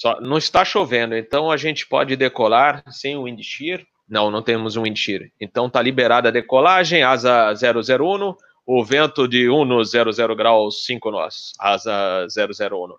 [0.00, 3.84] Só, não está chovendo, então a gente pode decolar sem o wind shear.
[4.08, 5.28] Não, não temos um wind shear.
[5.38, 8.34] Então está liberada a decolagem, asa 001,
[8.64, 12.94] o vento de 1 no 00 graus 5 nós, asa 001.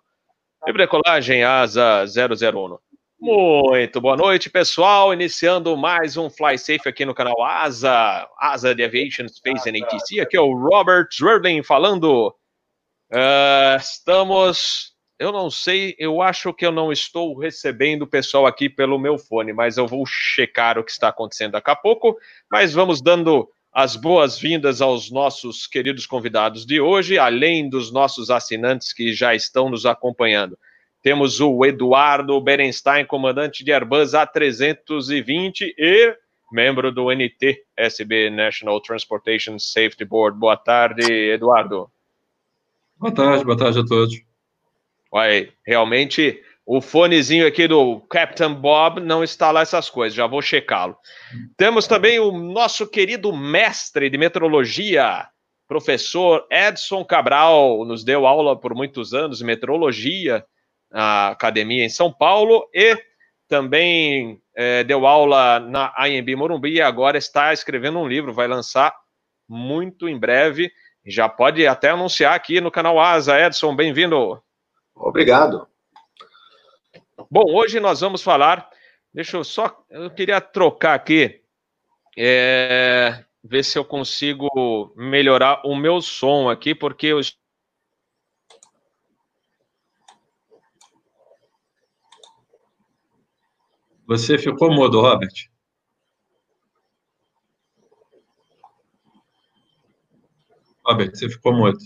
[0.64, 2.78] Livre decolagem, asa 001.
[3.18, 5.12] Muito boa noite, pessoal.
[5.12, 10.20] Iniciando mais um Fly Safe aqui no canal Asa, Asa de Aviation Space and ATC.
[10.20, 12.28] Aqui é o Robert Zwerdling falando.
[13.12, 14.91] Uh, estamos.
[15.22, 19.16] Eu não sei, eu acho que eu não estou recebendo o pessoal aqui pelo meu
[19.16, 22.18] fone, mas eu vou checar o que está acontecendo daqui a pouco.
[22.50, 28.92] Mas vamos dando as boas-vindas aos nossos queridos convidados de hoje, além dos nossos assinantes
[28.92, 30.58] que já estão nos acompanhando.
[31.00, 36.16] Temos o Eduardo Berenstein, comandante de Airbus A320 e
[36.50, 40.36] membro do NTSB National Transportation Safety Board.
[40.36, 41.88] Boa tarde, Eduardo.
[42.98, 44.31] Boa tarde, boa tarde a todos.
[45.12, 50.40] Uai, realmente o fonezinho aqui do Captain Bob não está lá essas coisas, já vou
[50.40, 50.96] checá-lo.
[51.56, 55.26] Temos também o nosso querido mestre de meteorologia,
[55.68, 60.44] professor Edson Cabral, nos deu aula por muitos anos de meteorologia
[60.92, 62.96] a academia em São Paulo e
[63.48, 68.94] também é, deu aula na IMB Morumbi e agora está escrevendo um livro, vai lançar
[69.48, 70.70] muito em breve.
[71.04, 73.38] Já pode até anunciar aqui no canal Asa.
[73.40, 74.40] Edson, bem-vindo.
[74.94, 75.66] Obrigado.
[77.30, 78.68] Bom, hoje nós vamos falar.
[79.12, 79.84] Deixa eu só.
[79.90, 81.42] Eu queria trocar aqui.
[82.16, 87.20] É, ver se eu consigo melhorar o meu som aqui, porque eu
[94.06, 95.32] Você ficou mudo, Robert.
[100.84, 101.78] Robert, você ficou mudo.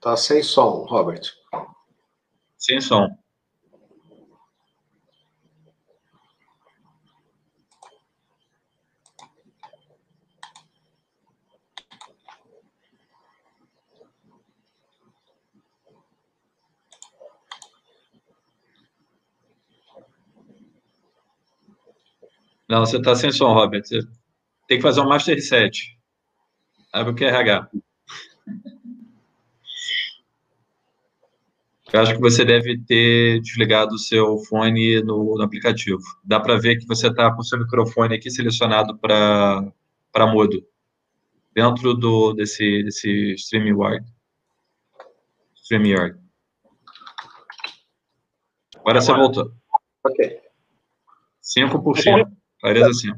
[0.00, 1.20] Tá sem som, Robert.
[2.56, 3.06] Sem som.
[22.66, 23.82] Não, você está sem som, Robert.
[23.84, 24.00] Você
[24.66, 25.98] tem que fazer um master reset.
[26.92, 27.68] Abre o QRH.
[31.92, 36.00] Eu acho que você deve ter desligado o seu fone no, no aplicativo.
[36.24, 40.64] Dá para ver que você está com o seu microfone aqui selecionado para mudo.
[41.52, 44.06] Dentro do, desse, desse StreamYard.
[45.56, 46.16] StreamYard.
[48.76, 49.52] Agora você voltou.
[50.04, 50.40] Ok.
[51.42, 52.30] 5%.
[52.60, 53.12] Clareza sim.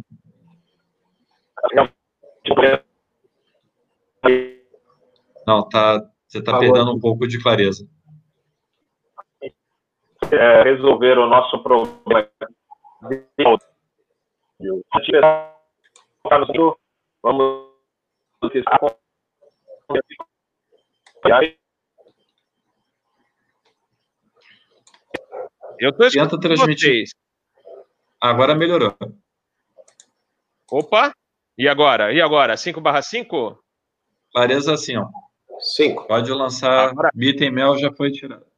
[5.47, 7.87] Não, tá, você está perdendo um pouco de clareza.
[10.32, 12.28] É, resolver o nosso problema.
[17.22, 17.72] Vamos.
[25.78, 27.04] Eu tô Tenta transmitir.
[28.20, 28.97] Agora melhorou.
[30.70, 31.12] Opa!
[31.59, 32.12] E agora?
[32.12, 32.56] E agora?
[32.56, 33.62] 5 barra 5?
[34.32, 35.06] Clareza assim, ó.
[35.59, 36.06] 5.
[36.06, 36.88] Pode lançar.
[36.88, 37.10] Agora...
[37.14, 38.51] Item mel já foi tirado.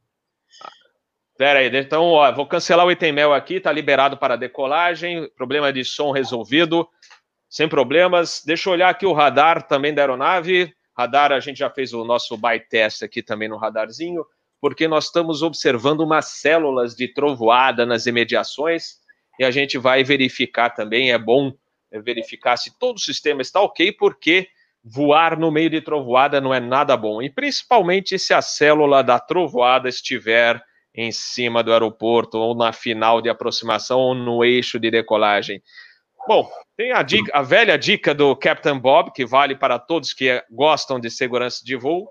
[1.36, 5.72] Pera aí, então, ó, vou cancelar o item mel aqui, tá liberado para decolagem, problema
[5.72, 6.88] de som resolvido,
[7.48, 8.40] sem problemas.
[8.46, 10.72] Deixa eu olhar aqui o radar também da aeronave.
[10.96, 14.24] Radar, a gente já fez o nosso by test aqui também no radarzinho,
[14.60, 19.00] porque nós estamos observando umas células de trovoada nas imediações
[19.36, 21.10] e a gente vai verificar também.
[21.10, 21.52] É bom
[21.90, 24.46] é, verificar se todo o sistema está ok, porque
[24.84, 29.18] voar no meio de trovoada não é nada bom, e principalmente se a célula da
[29.18, 30.62] trovoada estiver
[30.94, 35.62] em cima do aeroporto, ou na final de aproximação, ou no eixo de decolagem.
[36.26, 40.42] Bom, tem a, dica, a velha dica do Captain Bob, que vale para todos que
[40.50, 42.08] gostam de segurança de voo.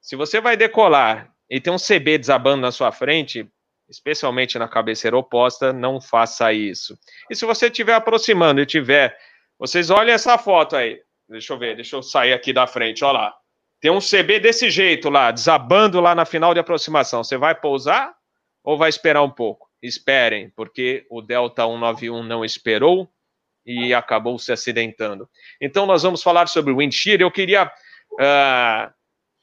[0.00, 3.46] Se você vai decolar e tem um CB desabando na sua frente,
[3.88, 6.96] especialmente na cabeceira oposta, não faça isso.
[7.28, 9.16] E se você estiver aproximando e tiver.
[9.58, 10.98] Vocês olhem essa foto aí.
[11.28, 13.34] Deixa eu ver, deixa eu sair aqui da frente, olha lá.
[13.80, 17.22] Tem um CB desse jeito lá, desabando lá na final de aproximação.
[17.22, 18.14] Você vai pousar
[18.62, 19.68] ou vai esperar um pouco?
[19.82, 23.08] Esperem, porque o Delta 191 não esperou
[23.64, 25.28] e acabou se acidentando.
[25.60, 27.20] Então, nós vamos falar sobre o wind shear.
[27.20, 28.92] Eu queria uh,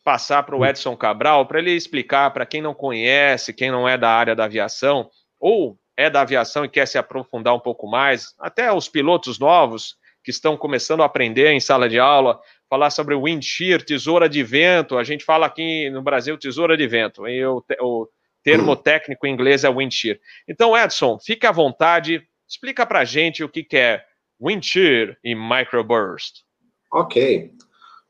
[0.04, 0.66] passar para o.
[0.66, 4.46] Edson Cabral para ele explicar para quem não conhece, quem não é da área da
[4.46, 5.10] aviação,
[5.40, 9.96] ou é da aviação e quer se aprofundar um pouco mais, até os pilotos novos
[10.24, 14.44] que estão começando a aprender em sala de aula, falar sobre wind shear, tesoura de
[14.44, 14.98] vento.
[14.98, 17.28] A gente fala aqui no Brasil tesoura de vento.
[17.28, 18.08] E o, o
[18.48, 20.18] termo técnico em inglês é wind shear.
[20.48, 24.02] Então, Edson, fique à vontade, explica para a gente o que, que é
[24.42, 26.44] wind shear e microburst.
[26.94, 27.52] Ok.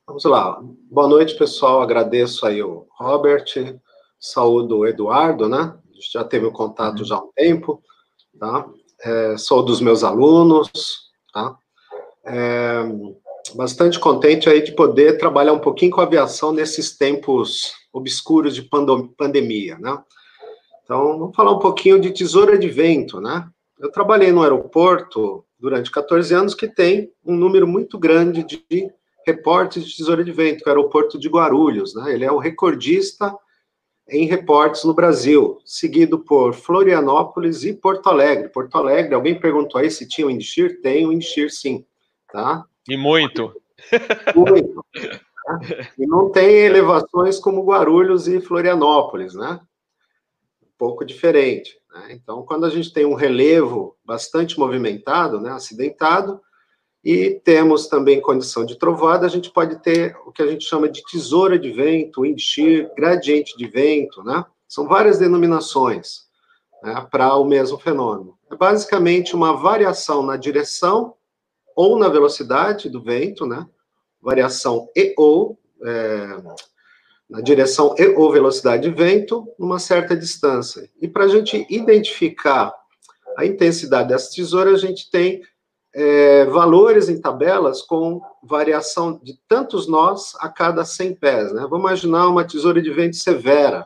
[0.05, 0.61] Vamos lá.
[0.91, 1.81] Boa noite, pessoal.
[1.81, 3.45] Agradeço aí o Robert,
[4.19, 5.75] saúdo o Eduardo, né?
[6.13, 7.81] Já teve o um contato já há um tempo,
[8.39, 8.69] tá?
[9.01, 10.71] É, sou dos meus alunos,
[11.33, 11.57] tá?
[12.27, 12.83] É,
[13.55, 18.69] bastante contente aí de poder trabalhar um pouquinho com aviação nesses tempos obscuros de
[19.17, 19.97] pandemia, né?
[20.87, 23.45] Então, vamos falar um pouquinho de tesoura de vento, né?
[23.77, 28.89] Eu trabalhei no aeroporto durante 14 anos que tem um número muito grande de
[29.25, 32.13] reportes de tesoura de vento, que é o aeroporto de Guarulhos, né?
[32.13, 33.37] Ele é o recordista
[34.07, 38.47] em reportes no Brasil, seguido por Florianópolis e Porto Alegre.
[38.47, 40.81] Porto Alegre, alguém perguntou aí se tinha o Indishir?
[40.81, 41.85] Tem o Indishir, sim,
[42.31, 42.63] tá?
[42.87, 43.53] E muito.
[44.33, 44.85] Muito.
[44.93, 45.59] Tá?
[45.97, 49.59] E não tem elevações como Guarulhos e Florianópolis, né?
[50.77, 51.79] Pouco diferente.
[51.93, 52.09] Né?
[52.11, 56.39] Então, quando a gente tem um relevo bastante movimentado, né, acidentado,
[57.03, 60.89] e temos também condição de trovoada, a gente pode ter o que a gente chama
[60.89, 64.43] de tesoura de vento, wind shear, gradiente de vento, né?
[64.67, 66.27] São várias denominações
[66.83, 68.37] né, para o mesmo fenômeno.
[68.51, 71.13] É basicamente uma variação na direção
[71.75, 73.65] ou na velocidade do vento, né?
[74.21, 76.41] Variação e ou é,
[77.29, 80.89] na direção e ou velocidade de vento numa certa distância.
[81.01, 82.73] E para a gente identificar
[83.37, 85.41] a intensidade dessa tesoura, a gente tem
[85.93, 91.51] é, valores em tabelas com variação de tantos nós a cada 100 pés.
[91.51, 91.61] Né?
[91.69, 93.85] Vamos imaginar uma tesoura de vento severa.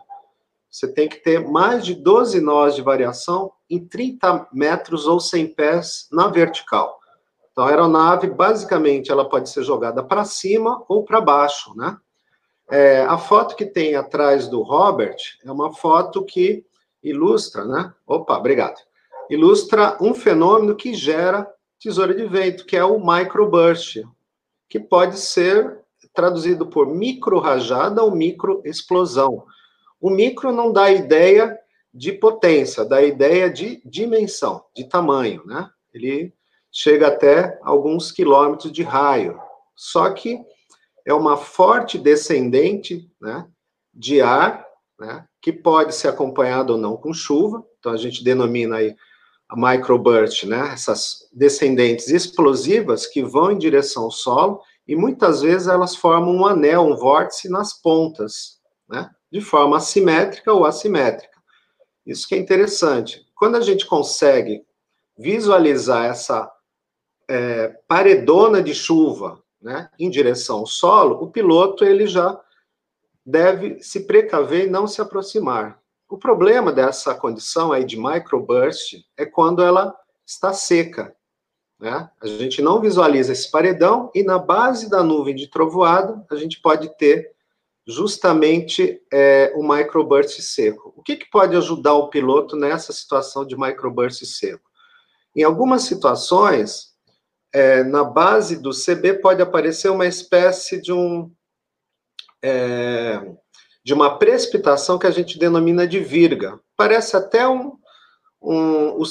[0.69, 5.53] Você tem que ter mais de 12 nós de variação em 30 metros ou 100
[5.53, 6.99] pés na vertical.
[7.51, 11.97] Então, a aeronave, basicamente, ela pode ser jogada para cima ou para baixo, né?
[12.71, 16.65] É, a foto que tem atrás do Robert é uma foto que
[17.03, 17.93] ilustra, né?
[18.07, 18.79] Opa, obrigado.
[19.29, 21.45] Ilustra um fenômeno que gera
[21.79, 24.03] tesoura de vento, que é o microburst,
[24.69, 25.79] que pode ser
[26.13, 29.45] traduzido por micro-rajada ou micro-explosão.
[29.99, 31.57] O micro não dá ideia
[31.93, 35.69] de potência, dá ideia de dimensão, de tamanho, né?
[35.93, 36.33] Ele
[36.71, 39.37] chega até alguns quilômetros de raio.
[39.75, 40.39] Só que
[41.05, 43.47] é uma forte descendente, né,
[43.93, 44.65] de ar,
[44.99, 47.65] né, que pode ser acompanhado ou não com chuva.
[47.79, 48.95] Então a gente denomina aí
[49.51, 50.71] a microburst, né?
[50.71, 56.45] Essas descendentes explosivas que vão em direção ao solo e muitas vezes elas formam um
[56.45, 59.09] anel, um vórtice nas pontas, né?
[59.29, 61.37] De forma assimétrica ou assimétrica.
[62.05, 63.25] Isso que é interessante.
[63.35, 64.63] Quando a gente consegue
[65.17, 66.49] visualizar essa
[67.29, 72.39] é, paredona de chuva, né, em direção ao solo, o piloto ele já
[73.25, 75.79] deve se precaver e não se aproximar.
[76.09, 81.15] O problema dessa condição aí de microburst é quando ela está seca.
[81.79, 82.09] Né?
[82.21, 86.61] A gente não visualiza esse paredão e na base da nuvem de trovoado a gente
[86.61, 87.31] pode ter
[87.87, 90.93] justamente é, o microburst seco.
[90.95, 94.69] O que, que pode ajudar o piloto nessa situação de microburst seco?
[95.35, 96.90] Em algumas situações,
[97.53, 101.31] é, na base do CB pode aparecer uma espécie de um
[102.43, 103.21] é,
[103.83, 106.59] de uma precipitação que a gente denomina de virga.
[106.77, 107.73] Parece até um,
[108.41, 109.03] um, o,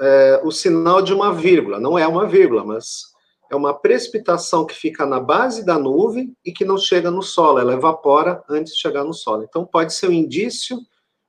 [0.00, 1.80] é, o sinal de uma vírgula.
[1.80, 3.04] Não é uma vírgula, mas
[3.50, 7.58] é uma precipitação que fica na base da nuvem e que não chega no solo,
[7.58, 9.44] ela evapora antes de chegar no solo.
[9.44, 10.78] Então, pode ser um indício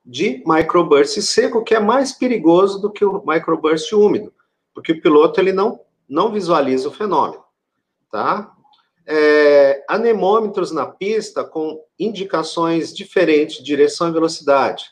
[0.04, 4.32] de microburst seco, que é mais perigoso do que o microburst úmido,
[4.74, 5.80] porque o piloto ele não,
[6.10, 7.42] não visualiza o fenômeno,
[8.10, 8.54] tá?
[9.12, 14.84] é, anemômetros na pista com indicações diferentes de direção e velocidade.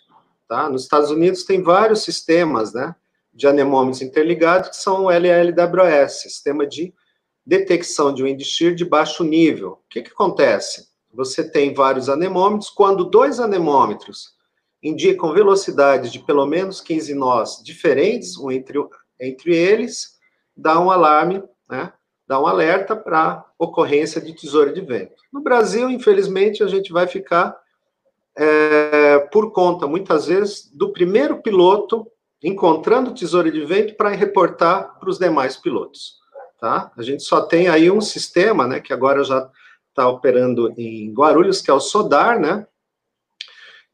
[0.48, 0.68] Tá?
[0.68, 2.96] Nos Estados Unidos tem vários sistemas né,
[3.32, 6.92] de anemômetros interligados, que são o LLWS, Sistema de
[7.46, 9.72] Detecção de Wind Shear de Baixo Nível.
[9.72, 10.88] O que, que acontece?
[11.14, 14.36] Você tem vários anemômetros, quando dois anemômetros
[14.82, 18.78] indicam velocidades de pelo menos 15 nós diferentes, um entre,
[19.20, 20.17] entre eles,
[20.58, 21.92] dá um alarme, né,
[22.26, 25.14] dá um alerta para ocorrência de tesoura de vento.
[25.32, 27.56] No Brasil, infelizmente, a gente vai ficar
[28.36, 32.06] é, por conta, muitas vezes, do primeiro piloto
[32.42, 36.18] encontrando tesoura de vento para reportar para os demais pilotos.
[36.60, 36.92] Tá?
[36.96, 39.48] A gente só tem aí um sistema, né, que agora já
[39.88, 42.66] está operando em Guarulhos, que é o SODAR, né,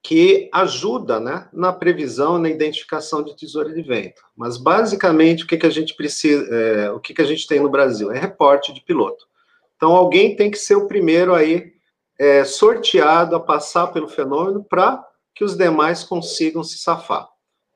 [0.05, 4.23] que ajuda né, na previsão, na identificação de tesoura de vento.
[4.37, 7.59] Mas basicamente o que, que a gente precisa, é, o que, que a gente tem
[7.59, 9.27] no Brasil é reporte de piloto.
[9.75, 11.73] Então, alguém tem que ser o primeiro aí
[12.19, 15.03] é, sorteado a passar pelo fenômeno para
[15.35, 17.27] que os demais consigam se safar,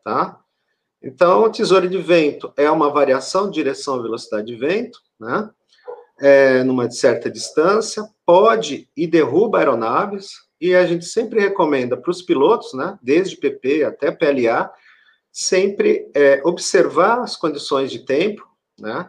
[0.04, 0.38] tá?
[1.02, 5.49] Então, tesoura de vento é uma variação de direção à velocidade de vento, né?
[6.20, 12.22] É, numa certa distância, pode e derruba aeronaves, e a gente sempre recomenda para os
[12.22, 14.72] pilotos, né, desde PP até PLA,
[15.30, 18.46] sempre é, observar as condições de tempo,
[18.78, 19.08] né,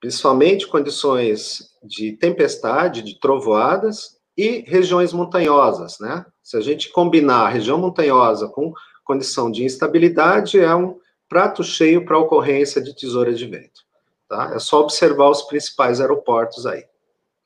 [0.00, 6.24] principalmente condições de tempestade, de trovoadas e regiões montanhosas, né?
[6.42, 8.72] Se a gente combinar a região montanhosa com
[9.04, 13.82] condição de instabilidade, é um prato cheio para ocorrência de tesouras de vento,
[14.28, 14.52] tá?
[14.54, 16.84] É só observar os principais aeroportos aí,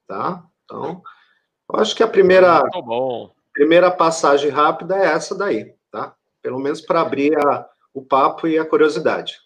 [0.07, 0.45] tá?
[0.65, 1.03] Então,
[1.73, 2.63] eu acho que a primeira
[3.53, 6.15] primeira passagem rápida é essa daí, tá?
[6.43, 9.37] Pelo menos para abrir a, o papo e a curiosidade.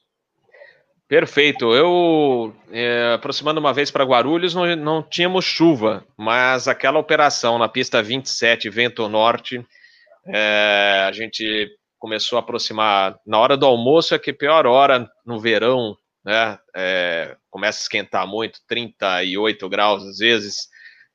[1.08, 1.72] Perfeito.
[1.72, 7.68] Eu, é, aproximando uma vez para Guarulhos, não, não tínhamos chuva, mas aquela operação na
[7.68, 9.64] pista 27, vento norte,
[10.26, 15.40] é, a gente começou a aproximar na hora do almoço, é que pior hora no
[15.40, 16.58] verão, né?
[16.74, 20.68] É, começa a esquentar muito, 38 graus às vezes,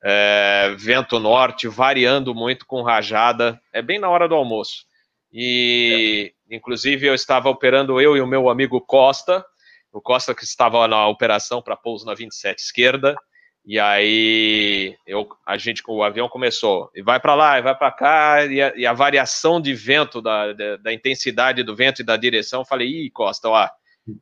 [0.03, 4.86] é, vento norte variando muito com rajada, é bem na hora do almoço.
[5.31, 9.46] E, inclusive, eu estava operando eu e o meu amigo Costa,
[9.91, 13.15] o Costa que estava na operação para pouso na 27 esquerda,
[13.63, 17.91] e aí eu, a gente, o avião começou, e vai para lá, e vai para
[17.91, 22.05] cá, e a, e a, variação de vento, da, da, da, intensidade do vento e
[22.05, 23.70] da direção, falei, ih, Costa, ó,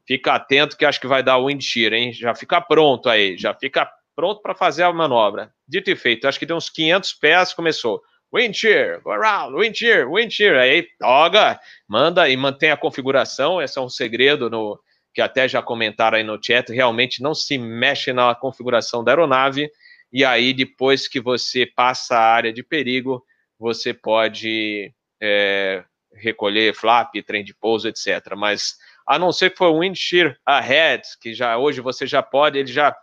[0.05, 2.11] fica atento que acho que vai dar wind shear, hein?
[2.11, 5.49] Já fica pronto aí, já fica pronto para fazer a manobra.
[5.65, 8.01] Dito e feito, acho que deu uns 500 pés, começou.
[8.35, 10.57] Wind shear, go around, wind shear, wind shear.
[10.57, 11.57] Aí, toga,
[11.87, 13.61] manda e mantém a configuração.
[13.61, 14.77] Esse é um segredo no,
[15.13, 19.71] que até já comentaram aí no chat, realmente não se mexe na configuração da aeronave,
[20.11, 23.23] e aí depois que você passa a área de perigo,
[23.57, 25.81] você pode é,
[26.13, 28.35] recolher flap, trem de pouso, etc.
[28.35, 28.75] Mas
[29.07, 32.69] a não ser que for wind shear ahead, que já hoje você já pode, ele
[32.69, 32.93] já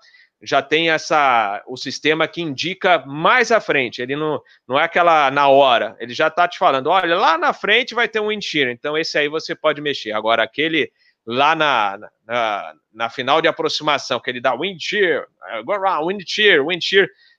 [0.42, 4.02] já tem essa o sistema que indica mais à frente.
[4.02, 5.96] Ele não, não é aquela na hora.
[5.98, 8.70] Ele já está te falando, olha, lá na frente vai ter um shear.
[8.70, 10.12] Então esse aí você pode mexer.
[10.12, 10.90] Agora aquele
[11.26, 15.26] lá na, na, na, final de aproximação, que ele dá wind shear,
[15.64, 16.84] go around, wind shear, wind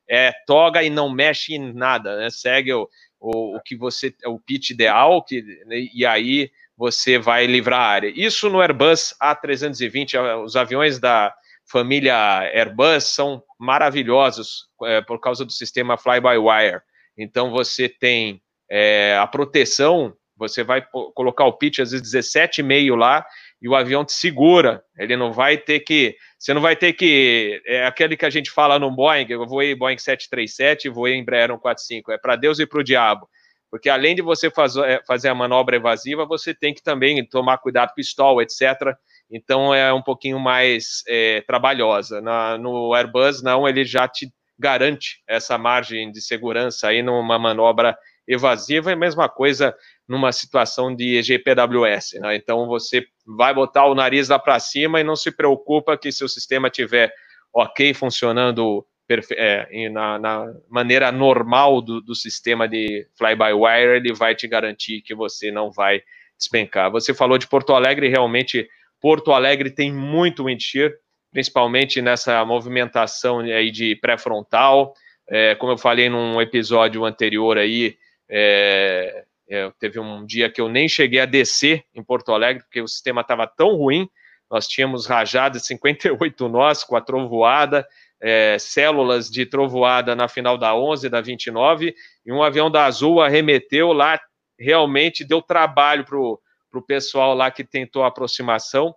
[0.09, 2.29] é, toga e não mexe em nada, né?
[2.29, 2.89] segue o,
[3.19, 5.87] o, o, que você, o pitch ideal, que, né?
[5.93, 8.13] e aí você vai livrar a área.
[8.13, 11.33] Isso no Airbus A320, os aviões da
[11.69, 12.15] família
[12.53, 16.81] Airbus são maravilhosos é, por causa do sistema fly-by-wire.
[17.17, 23.25] Então você tem é, a proteção, você vai colocar o pitch às vezes 17,5 lá,
[23.61, 24.83] e o avião te segura.
[24.97, 26.15] Ele não vai ter que.
[26.37, 27.61] Você não vai ter que.
[27.65, 31.49] É aquele que a gente fala no Boeing, eu voei Boeing 737 e voei Embraer
[31.49, 32.11] 145.
[32.11, 33.27] É para Deus e para o diabo.
[33.69, 37.57] Porque além de você fazer, é, fazer a manobra evasiva, você tem que também tomar
[37.57, 38.95] cuidado com o stall, etc.
[39.29, 42.21] Então é um pouquinho mais é, trabalhosa.
[42.21, 47.97] Na, no Airbus, não, ele já te garante essa margem de segurança aí numa manobra
[48.27, 49.75] evasiva, e a mesma coisa
[50.07, 52.19] numa situação de GPWS.
[52.19, 52.35] Né?
[52.35, 56.23] Então você vai botar o nariz lá para cima e não se preocupa que se
[56.23, 57.13] o sistema tiver
[57.53, 58.85] ok funcionando
[59.31, 65.15] é, na, na, maneira normal do, do sistema de fly-by-wire, ele vai te garantir que
[65.15, 66.01] você não vai
[66.37, 66.91] despencar.
[66.91, 68.67] Você falou de Porto Alegre, realmente
[69.01, 70.91] Porto Alegre tem muito wind shear,
[71.31, 74.93] principalmente nessa movimentação aí de pré-frontal.
[75.29, 77.97] É, como eu falei num episódio anterior aí,
[78.29, 82.81] é, é, teve um dia que eu nem cheguei a descer em Porto Alegre, porque
[82.81, 84.09] o sistema estava tão ruim.
[84.49, 87.85] Nós tínhamos rajada de 58 nós com a trovoada,
[88.21, 91.93] é, células de trovoada na final da 11, da 29,
[92.25, 94.19] e um avião da Azul arremeteu lá.
[94.59, 96.39] Realmente deu trabalho para o
[96.85, 98.93] pessoal lá que tentou a aproximação,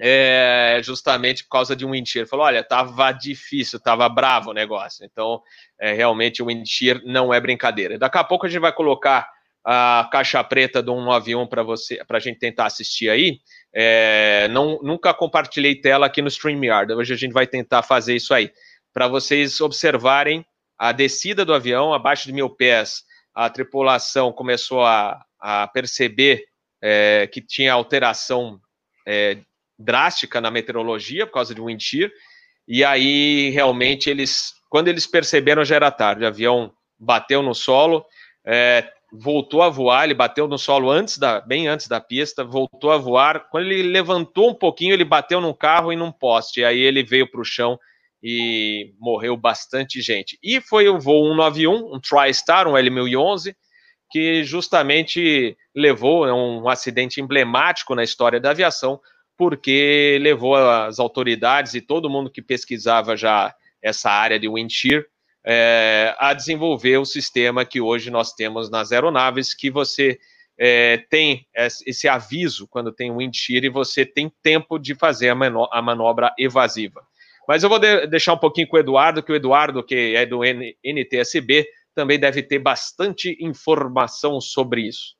[0.00, 2.26] é, justamente por causa de um wind shear.
[2.26, 5.04] Falou, olha, tava difícil, tava bravo o negócio.
[5.04, 5.42] Então,
[5.78, 7.98] é, realmente o wind shear não é brincadeira.
[7.98, 9.28] Daqui a pouco a gente vai colocar
[9.64, 13.40] a caixa preta um avião para você, para a gente tentar assistir aí.
[13.74, 16.92] É, não, nunca compartilhei tela aqui no StreamYard.
[16.94, 18.50] Hoje a gente vai tentar fazer isso aí,
[18.92, 20.44] para vocês observarem
[20.78, 23.04] a descida do avião abaixo de mil pés.
[23.34, 26.46] A tripulação começou a, a perceber
[26.82, 28.60] é, que tinha alteração
[29.06, 29.38] é,
[29.78, 32.10] drástica na meteorologia por causa de wind shear.
[32.66, 36.24] E aí, realmente, eles, quando eles perceberam, já era tarde.
[36.24, 38.04] O avião bateu no solo.
[38.44, 42.92] É, voltou a voar, ele bateu no solo antes da, bem antes da pista, voltou
[42.92, 43.48] a voar.
[43.50, 46.60] Quando ele levantou um pouquinho, ele bateu num carro e num poste.
[46.60, 47.78] E aí ele veio para o chão
[48.22, 50.38] e morreu bastante gente.
[50.42, 53.54] E foi o voo 191, um TriStar, um L1011,
[54.10, 59.00] que justamente levou é um acidente emblemático na história da aviação,
[59.36, 65.04] porque levou as autoridades e todo mundo que pesquisava já essa área de wind shear
[65.44, 70.18] é, a desenvolver o sistema que hoje nós temos nas aeronaves, que você
[70.58, 71.46] é, tem
[71.86, 77.02] esse aviso quando tem wind shear e você tem tempo de fazer a, manobra evasiva.
[77.48, 80.26] Mas eu vou de deixar um pouquinho com o Eduardo, que o Eduardo, que é
[80.26, 85.16] do N NTSB, também deve ter bastante informação sobre isso.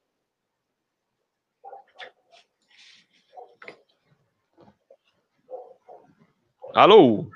[6.74, 7.28] Alô?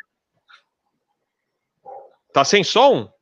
[2.32, 3.12] Tá sem som?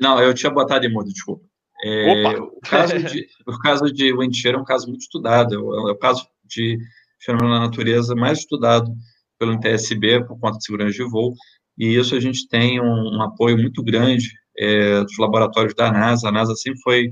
[0.00, 1.44] Não, eu tinha botado em mudo, desculpa.
[1.84, 5.58] É, o, caso de, o caso de wind shear é um caso muito estudado, é
[5.58, 6.78] o, é caso de
[7.20, 8.90] fenômeno na natureza mais estudado
[9.38, 11.34] pelo NTSB, por conta de segurança de voo,
[11.76, 16.28] e isso a gente tem um, um apoio muito grande é, dos laboratórios da NASA.
[16.28, 17.10] A NASA sempre foi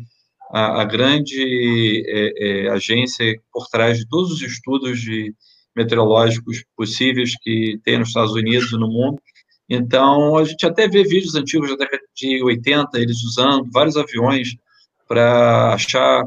[0.53, 5.35] a, a grande é, é, agência por trás de todos os estudos de
[5.75, 9.21] meteorológicos possíveis que tem nos Estados Unidos e no mundo.
[9.69, 14.55] Então, a gente até vê vídeos antigos da década de 80, eles usando vários aviões
[15.09, 16.25] para achar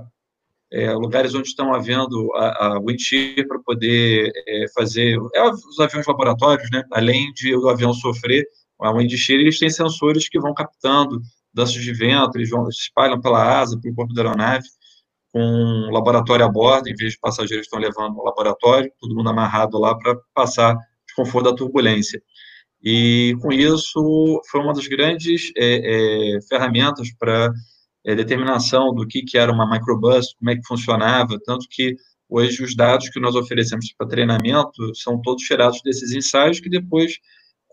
[0.71, 2.81] é, lugares onde estão havendo a, a
[3.47, 6.83] para poder é, fazer é, os aviões laboratórios, né?
[6.91, 8.45] Além de o avião sofrer
[8.81, 11.21] a wind shear, eles têm sensores que vão captando
[11.53, 14.67] danças de vento, eles vão espalham pela asa, pelo corpo da aeronave,
[15.31, 19.29] com um laboratório a bordo, em vez de passageiros estão levando um laboratório, todo mundo
[19.29, 22.21] amarrado lá para passar desconforto da turbulência.
[22.83, 27.51] E com isso foi uma das grandes é, é, ferramentas para
[28.05, 31.95] é, determinação do que, que era uma microbus, como é que funcionava, tanto que
[32.29, 37.13] hoje os dados que nós oferecemos para treinamento são todos tirados desses ensaios que depois,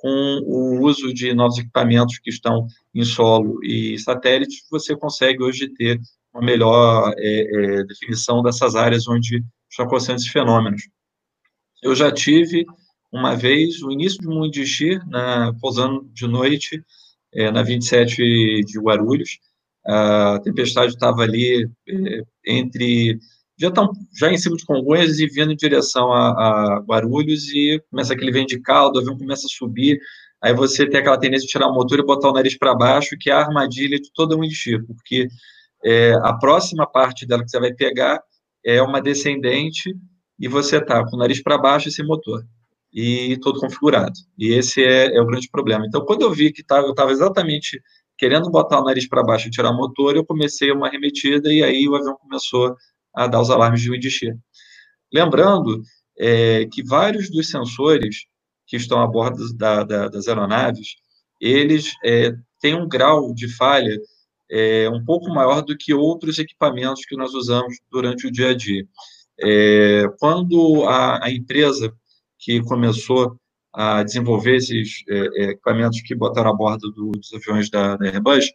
[0.03, 5.69] com o uso de novos equipamentos que estão em solo e satélites, você consegue hoje
[5.69, 6.01] ter
[6.35, 10.89] uma melhor é, é, definição dessas áreas onde estão acontecendo esses fenômenos.
[11.81, 12.67] Eu já tive
[13.13, 14.99] uma vez o início de um Mundixi,
[15.61, 16.83] pousando de noite,
[17.33, 19.39] é, na 27 de Guarulhos,
[19.87, 23.21] a tempestade estava ali é, entre
[23.63, 27.83] já tá já em cima de Congonhas e vindo em direção a, a Guarulhos e
[27.91, 29.99] começa aquele vento de caldo, o avião começa a subir,
[30.43, 33.17] aí você tem aquela tendência de tirar o motor e botar o nariz para baixo,
[33.19, 35.29] que é a armadilha de todo um enxergo, porque
[35.85, 38.21] é, a próxima parte dela que você vai pegar
[38.65, 39.95] é uma descendente
[40.39, 42.45] e você tá com o nariz para baixo esse motor
[42.93, 44.13] e todo configurado.
[44.39, 45.87] E esse é, é, o grande problema.
[45.87, 47.81] Então, quando eu vi que tava, eu estava exatamente
[48.19, 51.63] querendo botar o nariz para baixo e tirar o motor, eu comecei uma arremetida e
[51.63, 52.77] aí o avião começou
[53.15, 54.37] a dar os alarmes de wind shear.
[55.13, 55.83] Lembrando
[56.19, 58.27] é, que vários dos sensores
[58.67, 60.97] que estão a bordo da, da, das aeronaves,
[61.41, 63.99] eles é, têm um grau de falha
[64.51, 68.55] é, um pouco maior do que outros equipamentos que nós usamos durante o dia a
[68.55, 68.87] dia.
[69.41, 71.93] É, quando a, a, empresa
[72.39, 73.37] que começou
[73.73, 78.07] a desenvolver esses é, é, equipamentos que botaram a bordo do, dos aviões da, da
[78.07, 78.53] Airbus,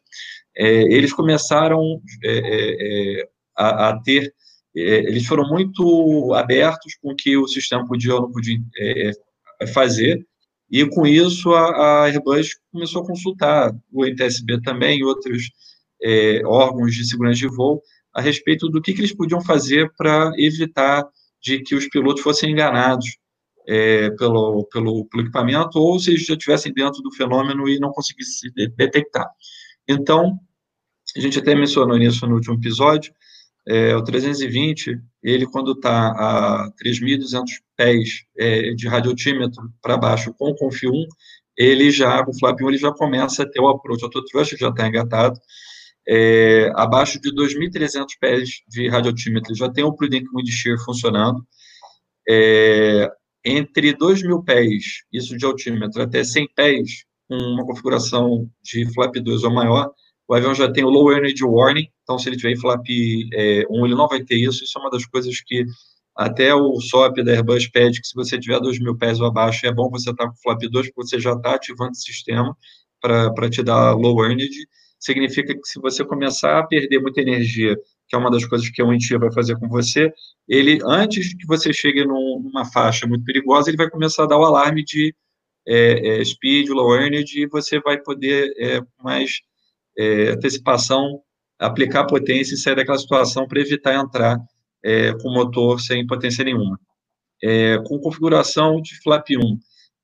[0.55, 1.81] é, eles começaram
[2.23, 4.31] é, a, a, ter,
[4.79, 8.59] eles foram muito abertos com o que o sistema podia ou não podia
[9.73, 10.25] fazer,
[10.69, 15.49] e com isso a, Airbus começou a consultar o NTSB também e outros
[16.45, 17.81] órgãos de segurança de voo
[18.13, 21.07] a respeito do que, que eles podiam fazer para evitar
[21.41, 23.17] de que os pilotos fossem enganados
[23.67, 28.51] é, pelo, pelo, pelo, equipamento, ou se já estivessem dentro do fenômeno e não conseguissem
[28.75, 29.29] detectar.
[29.87, 30.39] Então,
[31.15, 33.13] a gente até mencionou isso no último episódio,
[33.67, 37.43] é, o 320, ele quando está a 3.200
[37.75, 41.05] pés é, de radiotímetro para baixo com o Conf 1,
[41.57, 44.69] ele já, o flap 1, ele já começa a ter o approach autothrust, que já
[44.69, 45.37] está engatado,
[46.07, 51.45] é, abaixo de 2.300 pés de radiotímetro, já tem o Prudent Wind Shear funcionando,
[52.29, 53.11] é,
[53.43, 59.15] entre 2 mil pés, isso de altímetro, até 100 pés, com uma configuração de flap
[59.15, 59.91] 2 ou maior,
[60.27, 62.85] o avião já tem o Low Energy Warning, então se ele tiver flap
[63.33, 65.65] é, 1, ele não vai ter isso, isso é uma das coisas que
[66.15, 69.65] até o SOP da Airbus pede que se você tiver 2 mil pés ou abaixo,
[69.65, 72.57] é bom você estar tá com flap 2, porque você já está ativando o sistema
[72.99, 74.67] para te dar low energy,
[74.99, 78.81] significa que se você começar a perder muita energia que é uma das coisas que
[78.81, 80.11] a UNT vai fazer com você,
[80.47, 84.37] ele, antes que você chegue num, numa faixa muito perigosa, ele vai começar a dar
[84.37, 85.13] o alarme de
[85.67, 89.41] é, é, speed, low energy, e você vai poder, é, mais
[89.97, 91.21] é, antecipação,
[91.59, 94.37] aplicar potência e sair daquela situação para evitar entrar
[94.83, 96.79] é, com o motor sem potência nenhuma.
[97.43, 99.59] É, com configuração de flap 1,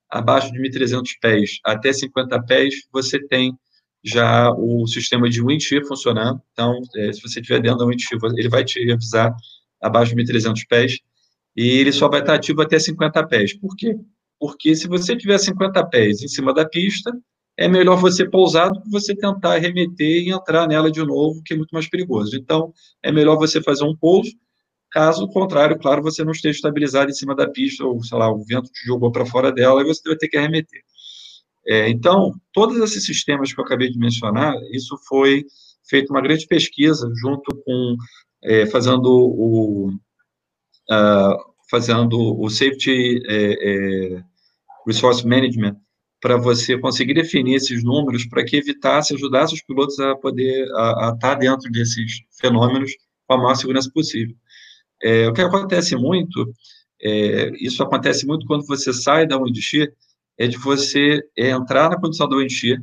[0.09, 3.57] abaixo de 1.300 pés até 50 pés, você tem
[4.03, 6.41] já o sistema de wind shear funcionando.
[6.51, 9.33] Então, é, se você estiver dentro da wind shear, ele vai te avisar
[9.81, 10.99] abaixo de 1.300 pés
[11.55, 13.53] e ele só vai estar ativo até 50 pés.
[13.57, 13.95] Por quê?
[14.39, 17.11] Porque se você tiver 50 pés em cima da pista,
[17.57, 21.53] é melhor você pousar do que você tentar remeter e entrar nela de novo, que
[21.53, 22.35] é muito mais perigoso.
[22.35, 24.31] Então, é melhor você fazer um pouso,
[24.91, 28.43] caso contrário, claro, você não esteja estabilizado em cima da pista, ou, sei lá, o
[28.43, 30.81] vento te jogou para fora dela, e você vai ter que arremeter.
[31.65, 35.45] É, então, todos esses sistemas que eu acabei de mencionar, isso foi
[35.87, 37.95] feito uma grande pesquisa junto com,
[38.43, 41.37] é, fazendo o, uh,
[41.69, 44.23] fazendo o Safety é, é
[44.85, 45.77] Resource Management,
[46.23, 51.09] para você conseguir definir esses números para que evitasse, ajudasse os pilotos a poder a,
[51.09, 52.93] a estar dentro desses fenômenos
[53.27, 54.33] com a maior segurança possível.
[55.03, 56.49] É, o que acontece muito,
[57.01, 59.89] é, isso acontece muito quando você sai da wind shear,
[60.37, 62.81] é de você é, entrar na condição da wind shear,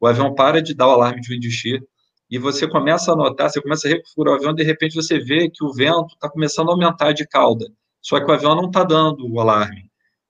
[0.00, 1.82] o avião para de dar o alarme de wind shear,
[2.30, 5.50] e você começa a notar, você começa a reconfigurar o avião, de repente você vê
[5.50, 7.66] que o vento está começando a aumentar de cauda,
[8.00, 9.87] só que o avião não está dando o alarme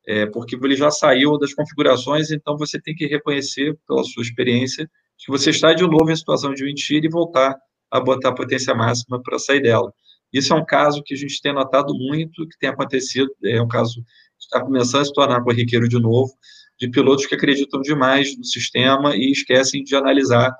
[0.08, 4.90] é, porque ele já saiu das configurações, então você tem que reconhecer, pela sua experiência,
[5.18, 7.54] que você está de novo em situação de mentira e voltar
[7.90, 9.92] a botar a potência máxima para sair dela.
[10.32, 13.68] Isso é um caso que a gente tem notado muito, que tem acontecido, é um
[13.68, 14.02] caso
[14.38, 16.32] que está começando a se tornar corriqueiro de novo,
[16.80, 20.50] de pilotos que acreditam demais no sistema e esquecem de analisar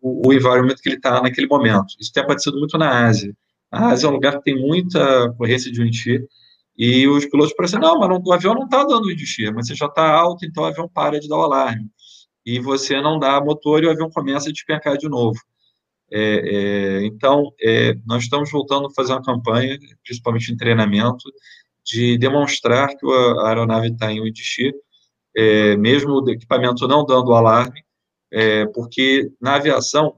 [0.00, 1.94] o, o environment que ele está naquele momento.
[2.00, 3.36] Isso tem acontecido muito na Ásia.
[3.70, 6.24] A Ásia é um lugar que tem muita corrência de mentira,
[6.76, 9.66] e os pilotos parecem, não, mas não, o avião não está dando wind shear, mas
[9.66, 11.88] você já está alto, então o avião para de dar o alarme.
[12.44, 15.38] E você não dá motor e o avião começa a despencar de novo.
[16.10, 21.24] É, é, então, é, nós estamos voltando a fazer uma campanha, principalmente em treinamento,
[21.84, 24.72] de demonstrar que a aeronave está em shear,
[25.36, 27.82] é, mesmo o equipamento não dando o alarme,
[28.32, 30.16] é, porque na aviação,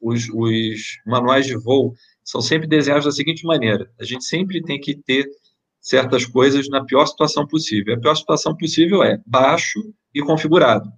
[0.00, 4.80] os, os manuais de voo são sempre desenhados da seguinte maneira: a gente sempre tem
[4.80, 5.26] que ter
[5.80, 7.94] certas coisas na pior situação possível.
[7.94, 9.80] A pior situação possível é baixo
[10.14, 10.90] e configurado.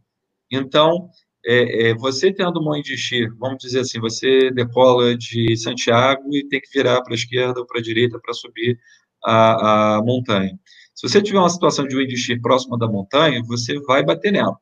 [0.51, 1.09] Então,
[1.45, 6.61] é, é, você tendo uma Indixir, vamos dizer assim, você decola de Santiago e tem
[6.61, 8.79] que virar para a esquerda ou para a direita para subir
[9.25, 10.59] a, a, montanha.
[10.95, 14.57] Se você tiver uma situação de Indixir próxima da montanha, você vai bater nela,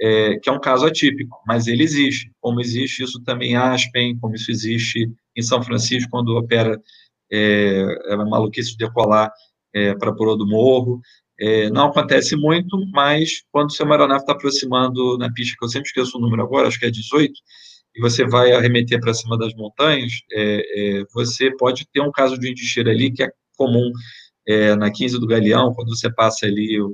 [0.00, 2.30] é, que é um caso atípico, mas ele existe.
[2.40, 6.80] Como existe isso também em Aspen, como isso existe em São Francisco, quando opera
[7.30, 9.30] é, é maluquice de decolar
[9.74, 11.00] é, para pular do morro.
[11.40, 15.88] É, não acontece muito, mas quando seu aeronave está aproximando na pista, que eu sempre
[15.88, 17.32] esqueço o número agora, acho que é 18,
[17.94, 22.38] e você vai arremeter para cima das montanhas, é, é, você pode ter um caso
[22.38, 23.90] de endicheira ali, que é comum
[24.46, 26.88] é, na 15 do Galeão, quando você passa ali o,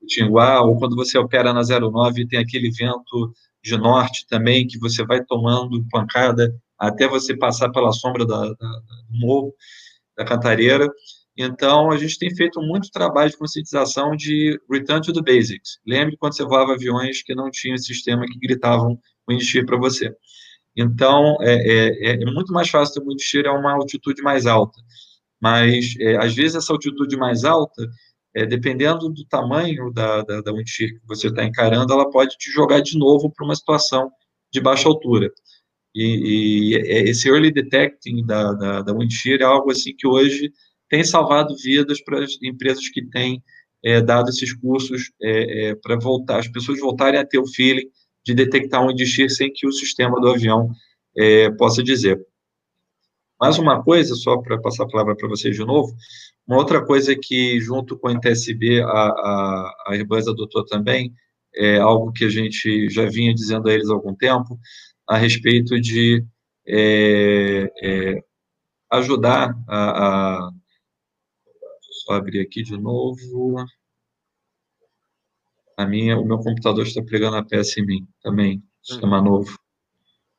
[0.00, 4.66] o Tinguá, ou quando você opera na 09 e tem aquele vento de norte também,
[4.66, 9.54] que você vai tomando pancada até você passar pela sombra da, da, do morro,
[10.16, 10.88] da cantareira.
[11.36, 15.78] Então, a gente tem feito muito trabalho de conscientização de return to the basics.
[15.86, 19.32] Lembre quando você voava aviões que não tinham sistema que gritavam o
[19.64, 20.12] para você.
[20.76, 24.80] Então, é, é, é, muito mais fácil ter um indistir a uma altitude mais alta.
[25.40, 27.86] Mas, é, às vezes, essa altitude mais alta,
[28.34, 32.80] é, dependendo do tamanho da, da, da que você está encarando, ela pode te jogar
[32.80, 34.10] de novo para uma situação
[34.52, 35.30] de baixa altura.
[35.94, 40.52] E, e esse early detecting da, da, da Windshear é algo assim que hoje
[40.88, 43.42] tem salvado vidas para as empresas que têm
[43.84, 47.88] é, dado esses cursos é, é, para voltar, as pessoas voltarem a ter o feeling
[48.24, 50.70] de detectar um Windshear sem que o sistema do avião
[51.16, 52.18] é, possa dizer.
[53.40, 55.94] Mais uma coisa, só para passar a palavra para vocês de novo,
[56.46, 61.12] uma outra coisa que, junto com a NTSB, a, a, a Airbus adotou também,
[61.54, 64.58] é algo que a gente já vinha dizendo a eles há algum tempo,
[65.08, 66.24] a respeito de
[66.66, 68.24] é, é,
[68.92, 70.50] ajudar a, a.
[72.04, 73.56] Só abrir aqui de novo.
[75.76, 79.24] A minha, o meu computador está pregando a peça em mim também, sistema hum.
[79.24, 79.58] novo.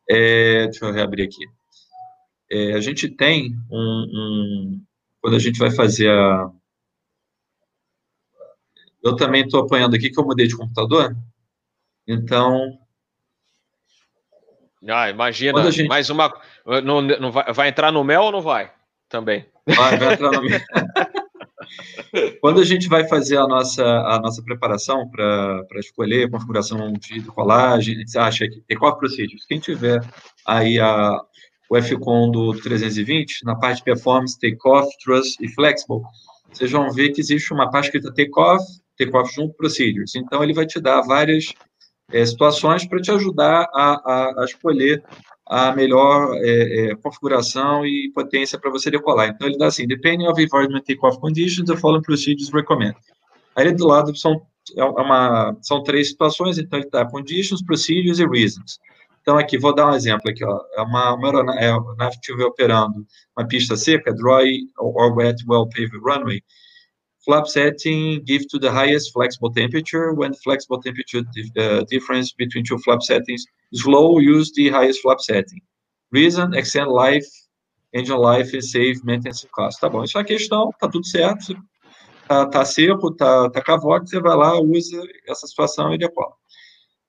[0.09, 1.45] É, deixa eu reabrir aqui.
[2.51, 4.85] É, a gente tem um, um,
[5.21, 6.51] Quando a gente vai fazer a.
[9.03, 11.15] Eu também estou apanhando aqui que eu mudei de computador.
[12.07, 12.77] Então,
[14.87, 15.87] ah, imagina, gente...
[15.87, 16.33] mais uma.
[16.83, 18.71] Não, não vai, vai, entrar no mel ou não vai?
[19.09, 19.45] Também.
[19.67, 20.59] Vai, vai entrar no mel.
[22.41, 27.21] Quando a gente vai fazer a nossa, a nossa preparação para escolher a configuração de
[27.23, 29.45] colagem, a gente acha que tem qual procedures?
[29.45, 29.99] Quem tiver
[30.45, 31.19] aí a,
[31.69, 36.01] o FCON do 320, na parte de performance, take-off, thrust e flexible,
[36.51, 38.63] vocês vão ver que existe uma parte escrita take-off,
[38.97, 40.15] takeoff junto procedures.
[40.15, 41.53] Então, ele vai te dar várias
[42.11, 45.03] é, situações para te ajudar a, a, a, escolher
[45.45, 49.29] a melhor é, é, configuração e potência para você decolar.
[49.29, 52.95] Então, ele dá assim, depending of environment takeoff conditions, the following procedures recommend.
[53.55, 54.41] Aí, do lado, são,
[54.75, 58.79] é uma, são três situações, então ele dá conditions, procedures e reasons.
[59.21, 60.59] Então, aqui, vou dar um exemplo aqui, ó.
[60.75, 63.05] É uma, uma aeronave, é, estiver operando
[63.37, 66.41] uma pista seca, dry or wet, well-paved runway,
[67.29, 70.13] flap setting give to the highest flexible temperature.
[70.15, 71.21] When flexible temperature
[71.59, 75.61] uh, difference between two flap settings is low, use the highest flap setting.
[76.11, 77.27] Reason, extend life,
[77.93, 79.79] engine life and save maintenance cost.
[79.79, 81.55] Tá bom, isso é a questão, tá tudo certo,
[82.27, 86.33] tá, tá seco, tá, tá cavote, você vai lá, usa essa situação e decola.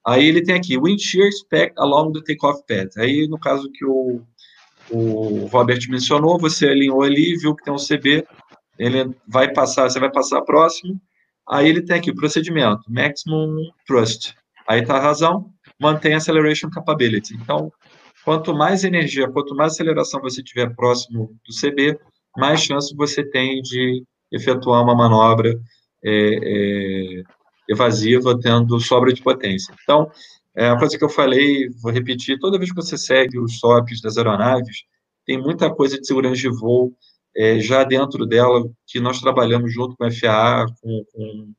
[0.06, 2.90] Aí ele tem aqui, wind shear spec along the takeoff pad.
[2.98, 4.20] Aí, no caso que o,
[4.90, 8.26] o Robert mencionou, você alinhou ali, viu que tem um CB,
[8.80, 10.98] ele vai passar, você vai passar próximo,
[11.46, 14.34] aí ele tem aqui o procedimento, maximum thrust.
[14.66, 17.34] Aí está a razão, mantém acceleration capability.
[17.34, 17.70] Então,
[18.24, 21.98] quanto mais energia, quanto mais aceleração você tiver próximo do CB,
[22.38, 25.52] mais chance você tem de efetuar uma manobra
[26.02, 27.22] é, é,
[27.68, 29.74] evasiva, tendo sobra de potência.
[29.82, 30.10] Então,
[30.56, 34.00] é uma coisa que eu falei, vou repetir, toda vez que você segue os SOPs
[34.00, 34.84] das aeronaves,
[35.26, 36.96] tem muita coisa de segurança de voo
[37.36, 41.52] é, já dentro dela, que nós trabalhamos junto com a FAA, com, com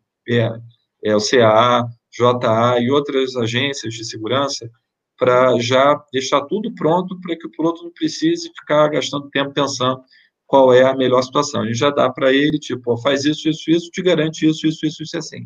[1.04, 4.70] é, o CAA, JA e outras agências de segurança,
[5.18, 10.02] para já deixar tudo pronto para que o piloto não precise ficar gastando tempo pensando
[10.48, 11.62] qual é a melhor situação.
[11.62, 15.04] A já dá para ele, tipo, faz isso, isso, isso, te garante isso, isso, isso,
[15.04, 15.46] isso, assim.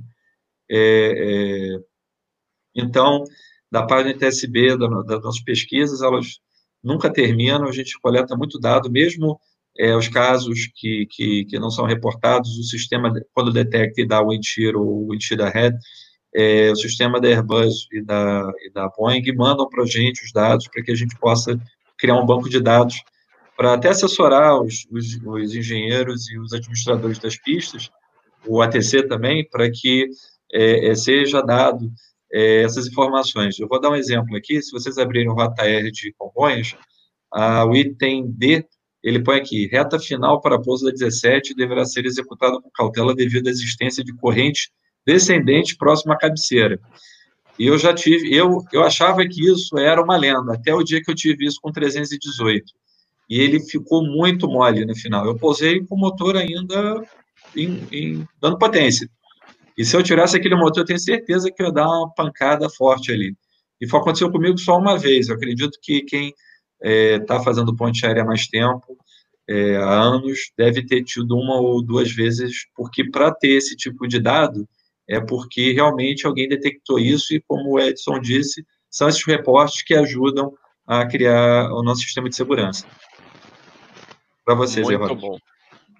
[0.71, 1.79] É, é,
[2.73, 3.23] então,
[3.71, 6.39] da página TSB, da, das nossas pesquisas, elas
[6.83, 9.39] nunca terminam, a gente coleta muito dado, mesmo
[9.77, 14.21] é, os casos que, que, que, não são reportados, o sistema, quando detecta e dá
[14.21, 15.77] o entir ou o da head,
[16.33, 20.31] é, o sistema da Airbus e da, e da Boeing mandam para a gente os
[20.31, 21.57] dados para que a gente possa
[21.97, 23.01] criar um banco de dados
[23.55, 27.89] para até assessorar os, os, os, engenheiros e os administradores das pistas,
[28.45, 30.09] o ATC também, para que
[30.51, 31.89] é, é, seja dado
[32.31, 33.57] é, essas informações.
[33.57, 36.75] Eu vou dar um exemplo aqui, se vocês abrirem o ROTAR de Congonhas,
[37.31, 38.65] a, o item D
[39.05, 43.45] ele põe aqui, reta final para pouso da 17 deverá ser executada com cautela devido
[43.45, 44.71] à existência de corrente
[45.05, 46.79] descendente próxima à cabeceira.
[47.59, 51.03] E eu já tive, eu, eu achava que isso era uma lenda, até o dia
[51.03, 52.65] que eu tive isso com 318.
[53.29, 55.23] E ele ficou muito mole no final.
[55.23, 57.03] Eu posei com o motor ainda
[57.55, 59.07] em, em, dando potência.
[59.77, 62.67] E se eu tirasse aquele motor, eu tenho certeza que eu ia dar uma pancada
[62.71, 63.35] forte ali.
[63.79, 65.29] E foi, aconteceu comigo só uma vez.
[65.29, 66.33] Eu acredito que quem
[66.81, 68.97] está é, fazendo ponte aérea há mais tempo,
[69.47, 74.07] é, há anos, deve ter tido uma ou duas vezes, porque para ter esse tipo
[74.07, 74.67] de dado,
[75.07, 79.93] é porque realmente alguém detectou isso, e como o Edson disse, são esses reportes que
[79.93, 80.53] ajudam
[80.87, 82.85] a criar o nosso sistema de segurança.
[84.43, 85.37] Para vocês, Muito bom.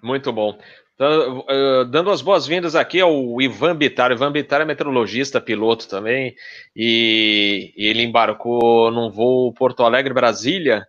[0.02, 0.58] Muito bom.
[0.96, 1.44] Então,
[1.90, 4.10] dando as boas-vindas aqui ao Ivan Bitar.
[4.12, 6.34] Ivan Bitar é meteorologista, piloto também,
[6.74, 10.88] e, ele embarcou num voo Porto Alegre-Brasília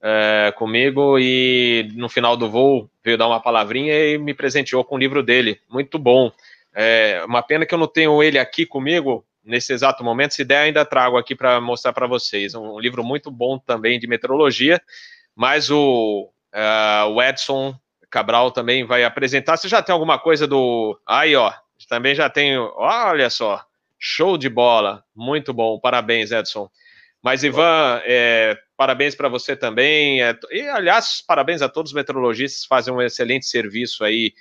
[0.00, 4.94] uh, comigo, e no final do voo veio dar uma palavrinha e me presenteou com
[4.94, 5.60] o livro dele.
[5.68, 6.32] Muito bom.
[6.74, 10.32] É uma pena que eu não tenho ele aqui comigo nesse exato momento.
[10.32, 12.54] Se der, ainda trago aqui para mostrar para vocês.
[12.54, 14.80] Um livro muito bom também de meteorologia,
[15.36, 17.74] mas o, uh, o Edson
[18.12, 19.56] Cabral também vai apresentar.
[19.56, 21.00] Você já tem alguma coisa do.
[21.06, 21.50] Aí, ó.
[21.88, 22.58] Também já tem.
[22.58, 23.64] Olha só.
[23.98, 25.02] Show de bola.
[25.16, 25.80] Muito bom.
[25.80, 26.68] Parabéns, Edson.
[27.22, 30.22] Mas, Ivan, é, parabéns para você também.
[30.22, 34.34] É, e, aliás, parabéns a todos os meteorologistas, fazem um excelente serviço aí,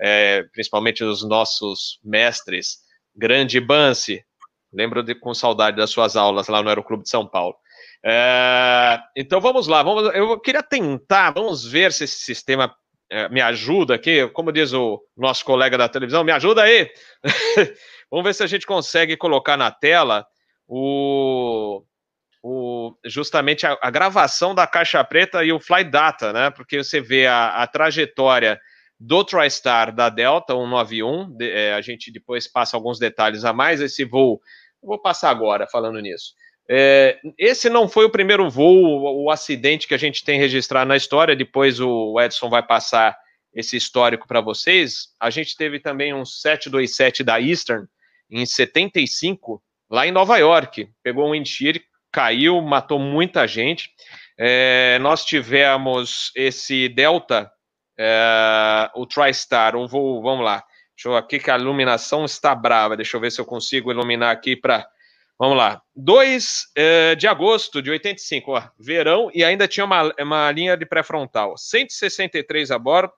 [0.00, 2.78] é, principalmente os nossos mestres.
[3.14, 4.24] Grande Banse,
[4.72, 7.56] lembro de, com saudade das suas aulas lá no Aeroclube de São Paulo.
[8.02, 12.72] É, então vamos lá, vamos, eu queria tentar, vamos ver se esse sistema
[13.10, 16.90] é, me ajuda aqui, como diz o nosso colega da televisão, me ajuda aí.
[18.10, 20.26] Vamos ver se a gente consegue colocar na tela
[20.66, 21.82] o,
[22.42, 26.50] o justamente a, a, gravação da caixa preta e o flight data, né?
[26.50, 28.60] Porque você vê a, a trajetória
[29.00, 33.80] do TriStar da Delta 191, de, é, a gente depois passa alguns detalhes a mais.
[33.80, 34.40] Esse voo,
[34.82, 36.34] vou passar agora falando nisso.
[36.70, 40.96] É, esse não foi o primeiro voo, o, acidente que a gente tem registrado na
[40.96, 41.34] história.
[41.34, 43.16] Depois o Edson vai passar
[43.54, 45.08] esse histórico para vocês.
[45.18, 47.86] A gente teve também um 727 da Eastern
[48.30, 50.88] em 75, lá em Nova York.
[51.02, 53.88] Pegou um enchir, caiu, matou muita gente.
[54.38, 57.50] É, nós tivemos esse Delta,
[57.98, 60.62] é, o TriStar, um voo, vamos lá,
[60.98, 62.96] Deixa eu aqui que a iluminação está brava.
[62.96, 64.84] Deixa eu ver se eu consigo iluminar aqui para.
[65.38, 65.80] Vamos lá.
[65.94, 70.84] 2 eh, de agosto de 85, ó, verão, e ainda tinha uma, uma linha de
[70.84, 71.56] pré-frontal.
[71.56, 73.12] 163 a bordo,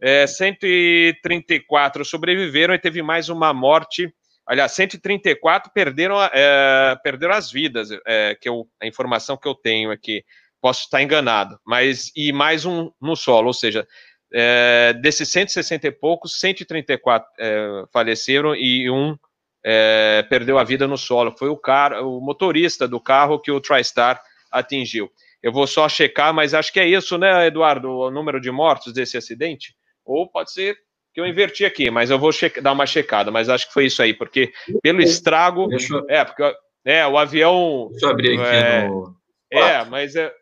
[0.00, 4.12] eh, 134 sobreviveram e teve mais uma morte.
[4.46, 9.90] Aliás, 134 perderam, eh, perderam as vidas, eh, que eu, a informação que eu tenho
[9.90, 10.22] aqui.
[10.60, 13.86] Posso estar enganado, mas e mais um no solo, ou seja,
[14.32, 19.16] é, desses 160 e poucos, 134 é, faleceram e um
[19.64, 21.34] é, perdeu a vida no solo.
[21.36, 24.20] Foi o, cara, o motorista do carro que o TriStar
[24.50, 25.10] atingiu.
[25.42, 27.90] Eu vou só checar, mas acho que é isso, né, Eduardo?
[27.90, 29.74] O número de mortos desse acidente?
[30.04, 30.76] Ou pode ser
[31.12, 32.30] que eu inverti aqui, mas eu vou
[32.62, 35.68] dar uma checada, mas acho que foi isso aí, porque pelo estrago.
[35.70, 36.06] Eu...
[36.08, 36.42] É, porque
[36.84, 37.88] é, o avião.
[37.90, 39.16] Deixa eu abrir aqui é, no.
[39.50, 40.32] É, mas é,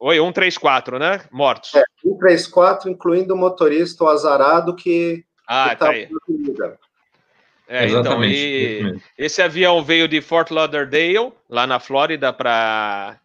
[0.00, 1.24] Oi, 134, né?
[1.30, 1.74] Mortos.
[1.74, 5.24] É, 134, incluindo o motorista, o azarado que.
[5.46, 6.08] Ah, que tá, tá aí.
[7.68, 13.18] É, então, e, esse avião veio de Fort Lauderdale, lá na Flórida, para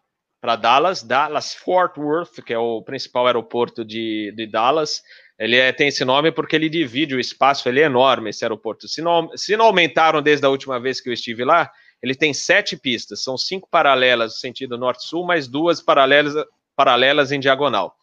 [0.60, 5.02] Dallas, Dallas Fort Worth, que é o principal aeroporto de, de Dallas.
[5.38, 8.88] Ele é, tem esse nome porque ele divide o espaço, ele é enorme, esse aeroporto.
[8.88, 11.70] Se não, se não aumentaram desde a última vez que eu estive lá,
[12.02, 16.34] ele tem sete pistas, são cinco paralelas no sentido norte-sul, mais duas paralelas,
[16.74, 17.94] paralelas em diagonal.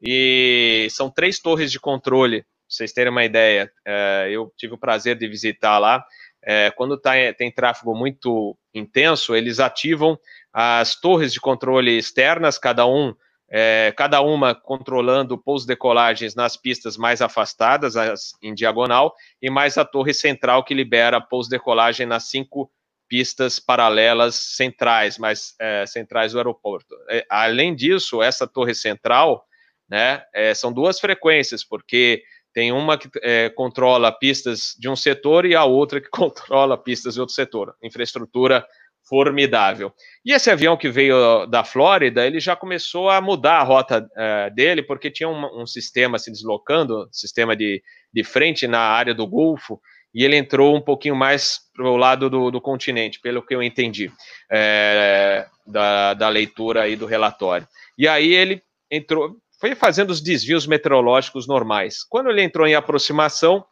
[0.00, 3.70] E são três torres de controle, vocês terem uma ideia.
[3.84, 6.04] É, eu tive o prazer de visitar lá.
[6.42, 10.18] É, quando tá, tem tráfego muito intenso, eles ativam
[10.52, 13.14] as torres de controle externas, cada um
[13.48, 19.78] é, cada uma controlando pouso decolagens nas pistas mais afastadas, as, em diagonal, e mais
[19.78, 22.70] a torre central que libera pouso decolagem nas cinco
[23.08, 26.94] pistas paralelas centrais, mais é, centrais do aeroporto.
[27.08, 29.44] É, além disso, essa torre central,
[29.88, 30.24] né,
[30.56, 32.24] são duas frequências, porque
[32.56, 37.12] tem uma que é, controla pistas de um setor e a outra que controla pistas
[37.12, 37.76] de outro setor.
[37.82, 38.66] Infraestrutura
[39.06, 39.92] formidável.
[40.24, 44.48] E esse avião que veio da Flórida, ele já começou a mudar a rota é,
[44.48, 49.26] dele, porque tinha um, um, sistema se deslocando, sistema de, de frente na área do
[49.26, 49.78] Golfo,
[50.14, 53.62] e ele entrou um pouquinho mais para o lado do, do, continente, pelo que eu
[53.62, 54.10] entendi
[54.50, 57.68] é, da, da leitura aí do relatório.
[57.98, 62.02] E aí ele entrou, foi fazendo os desvios meteorológicos normais.
[62.04, 63.64] Quando ele entrou em aproximação,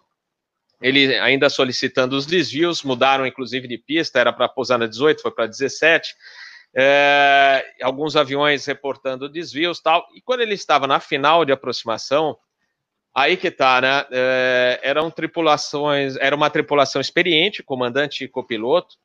[0.81, 5.31] ele ainda solicitando os desvios, mudaram inclusive de pista, era para pousar na 18, foi
[5.31, 6.14] para 17.
[6.77, 10.07] É, alguns aviões reportando desvios tal.
[10.14, 12.37] E quando ele estava na final de aproximação,
[13.14, 14.07] Aí que tá, né?
[14.11, 18.97] É, eram tripulações, era uma tripulação experiente, comandante e copiloto,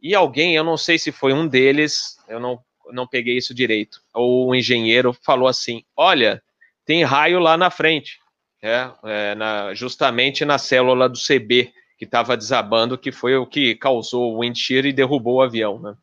[0.00, 2.60] e alguém, eu não sei se foi um deles, eu não,
[2.92, 6.42] não peguei isso direito, ou um engenheiro falou assim: olha,
[6.84, 8.18] tem raio lá na frente,
[8.62, 13.74] é, é na, justamente na célula do CB que estava desabando, que foi o que
[13.74, 15.80] causou o wind shear e derrubou o avião.
[15.80, 15.94] Né?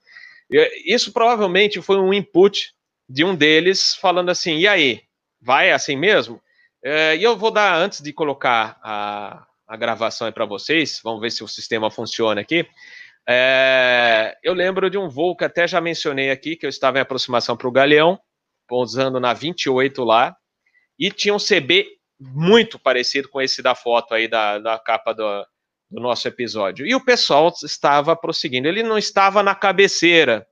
[0.85, 2.73] Isso provavelmente foi um input
[3.07, 5.01] de um deles falando assim: e aí,
[5.41, 6.41] vai assim mesmo?
[6.83, 11.31] É, e eu vou dar, antes de colocar a, a gravação para vocês, vamos ver
[11.31, 12.67] se o sistema funciona aqui.
[13.27, 17.01] É, eu lembro de um voo que até já mencionei aqui, que eu estava em
[17.01, 18.19] aproximação para o Galeão,
[18.67, 20.35] pousando na 28 lá,
[20.99, 21.87] e tinha um CB
[22.19, 25.45] muito parecido com esse da foto aí, da, da capa do,
[25.89, 26.85] do nosso episódio.
[26.85, 28.67] E o pessoal estava prosseguindo.
[28.67, 30.45] Ele não estava na cabeceira,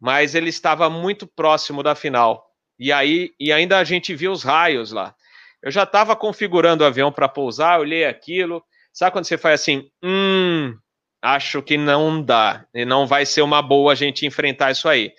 [0.00, 2.44] mas ele estava muito próximo da final.
[2.78, 5.14] E aí, e ainda a gente viu os raios lá.
[5.62, 8.62] Eu já estava configurando o avião para pousar, olhei aquilo.
[8.92, 10.76] Sabe quando você faz assim, hum,
[11.24, 15.10] acho que não dá, e não vai ser uma boa a gente enfrentar isso aí.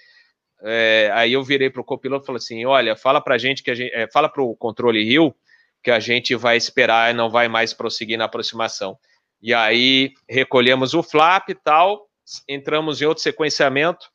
[0.62, 3.64] É, aí eu virei para o copiloto e falei assim: olha, fala para a gente
[3.64, 5.36] que a gente, é, fala para o controle Rio
[5.84, 8.98] que a gente vai esperar e não vai mais prosseguir na aproximação.
[9.42, 12.08] E aí recolhemos o flap e tal,
[12.48, 14.08] entramos em outro sequenciamento.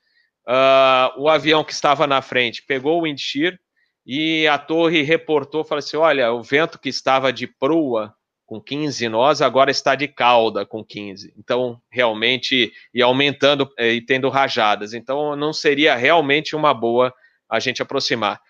[0.48, 3.57] Uh, o avião que estava na frente pegou o wind shear,
[4.05, 8.12] e a torre reportou, falou assim, olha, o vento que estava de proa
[8.51, 11.33] com 15 nós, agora está de cauda com 15.
[11.39, 14.92] Então, realmente, e aumentando eh, e tendo rajadas.
[14.92, 17.15] Então, não seria realmente uma boa
[17.48, 18.40] a gente aproximar.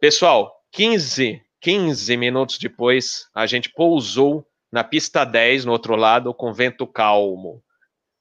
[0.00, 6.54] Pessoal, 15, 15 minutos depois, a gente pousou na pista 10, no outro lado, com
[6.54, 7.62] vento calmo.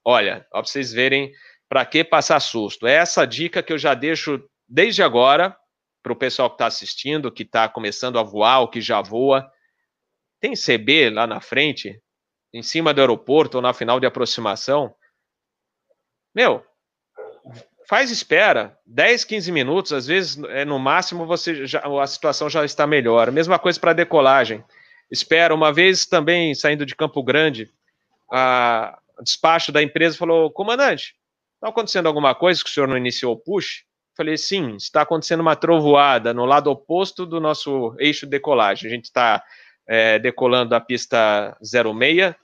[0.04, 1.32] Olha, para vocês verem
[1.70, 2.86] para que passar susto.
[2.86, 5.56] É essa dica que eu já deixo desde agora,
[6.04, 9.50] para o pessoal que está assistindo, que está começando a voar ou que já voa.
[10.40, 12.02] Tem CB lá na frente,
[12.54, 14.94] em cima do aeroporto ou na final de aproximação.
[16.34, 16.64] Meu,
[17.88, 22.64] faz espera, 10, 15 minutos, às vezes é no máximo você já, a situação já
[22.64, 23.32] está melhor.
[23.32, 24.64] Mesma coisa para decolagem.
[25.12, 27.72] Espera uma vez também saindo de Campo Grande,
[28.32, 31.16] a despacho da empresa falou: comandante,
[31.56, 33.84] está acontecendo alguma coisa que o senhor não iniciou o push?
[34.16, 38.90] Falei, sim, está acontecendo uma trovoada no lado oposto do nosso eixo de decolagem.
[38.90, 39.42] A gente está
[39.90, 42.36] é, decolando a pista 06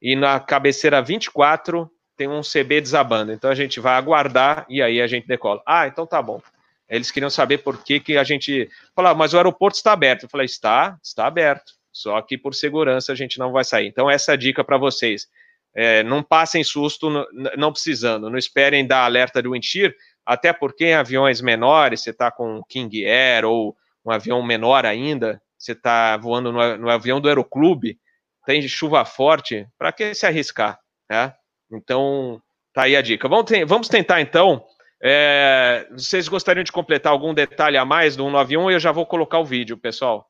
[0.00, 3.32] e na cabeceira 24 tem um CB desabando.
[3.32, 5.60] Então a gente vai aguardar e aí a gente decola.
[5.66, 6.40] Ah, então tá bom.
[6.88, 8.68] Eles queriam saber por que, que a gente.
[8.94, 10.24] Falar, mas o aeroporto está aberto.
[10.24, 11.72] Eu falei, está, está aberto.
[11.90, 13.88] Só que por segurança a gente não vai sair.
[13.88, 15.26] Então, essa é a dica para vocês.
[15.74, 17.08] É, não passem susto
[17.56, 19.94] não precisando, não esperem dar alerta do wind shear,
[20.24, 23.74] até porque em aviões menores, você está com King Air ou
[24.04, 27.98] um avião menor ainda, você está voando no, no, avião do aeroclube,
[28.44, 30.78] tem chuva forte, para que se arriscar?
[31.10, 31.32] Né?
[31.72, 32.40] Então,
[32.72, 33.28] tá aí a dica.
[33.28, 34.64] Vamos, vamos tentar então.
[35.02, 39.06] É, vocês gostariam de completar algum detalhe a mais do 191 e eu já vou
[39.06, 40.28] colocar o vídeo, pessoal.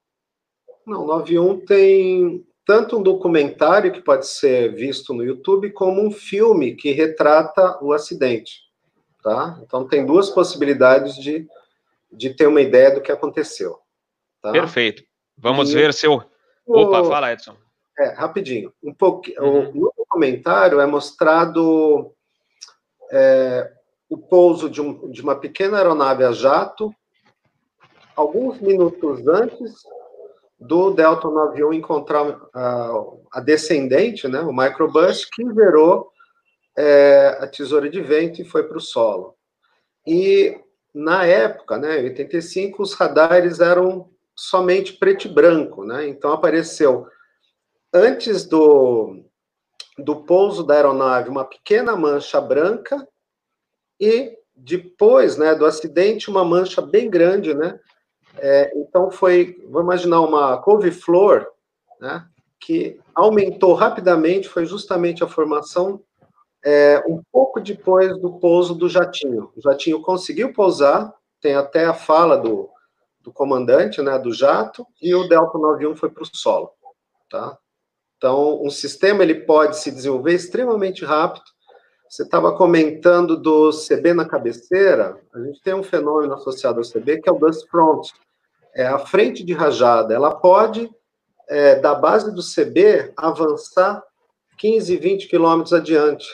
[0.87, 6.74] Não, 91 tem tanto um documentário que pode ser visto no YouTube, como um filme
[6.74, 8.72] que retrata o acidente
[9.22, 9.59] tá?
[9.62, 11.47] Então tem duas possibilidades de,
[12.11, 13.78] de ter uma ideia do que aconteceu.
[14.43, 14.51] Tá?
[14.51, 15.05] Perfeito.
[15.43, 16.22] Vamos e ver seu.
[16.64, 17.57] Opa, fala, Edson.
[17.99, 18.72] É, rapidinho.
[18.80, 19.28] Um pouco.
[19.40, 19.72] Uhum.
[19.74, 22.14] No documentário é mostrado
[23.11, 23.72] é,
[24.09, 26.95] o pouso de, um, de uma pequena aeronave a jato,
[28.14, 29.74] alguns minutos antes
[30.61, 32.93] do Delta 91 encontrar a,
[33.32, 36.12] a descendente, né, o microbus, que virou
[36.76, 39.34] é, a tesoura de vento e foi para o solo.
[40.07, 40.57] E
[40.95, 44.12] na época, né, em 85, os radares eram
[44.43, 46.09] somente preto e branco, né?
[46.09, 47.07] Então apareceu
[47.93, 49.22] antes do,
[49.97, 53.07] do pouso da aeronave uma pequena mancha branca
[54.01, 57.78] e depois, né, do acidente uma mancha bem grande, né?
[58.36, 61.47] É, então foi, vamos imaginar uma couve-flor,
[62.01, 62.26] né?
[62.59, 66.03] Que aumentou rapidamente, foi justamente a formação
[66.64, 69.53] é, um pouco depois do pouso do jatinho.
[69.57, 72.72] O jatinho conseguiu pousar, tem até a fala do,
[73.23, 76.73] do comandante né, do jato, e o Delta 91 foi para o solo.
[77.31, 77.57] Tá?
[78.16, 81.45] Então, um sistema ele pode se desenvolver extremamente rápido.
[82.09, 87.23] Você estava comentando do CB na cabeceira, a gente tem um fenômeno associado ao CB
[87.23, 88.07] que é o dust front,
[88.75, 90.14] é a frente de rajada.
[90.14, 90.91] Ela pode,
[91.49, 94.03] é, da base do CB, avançar
[94.59, 96.27] 15, 20 quilômetros adiante.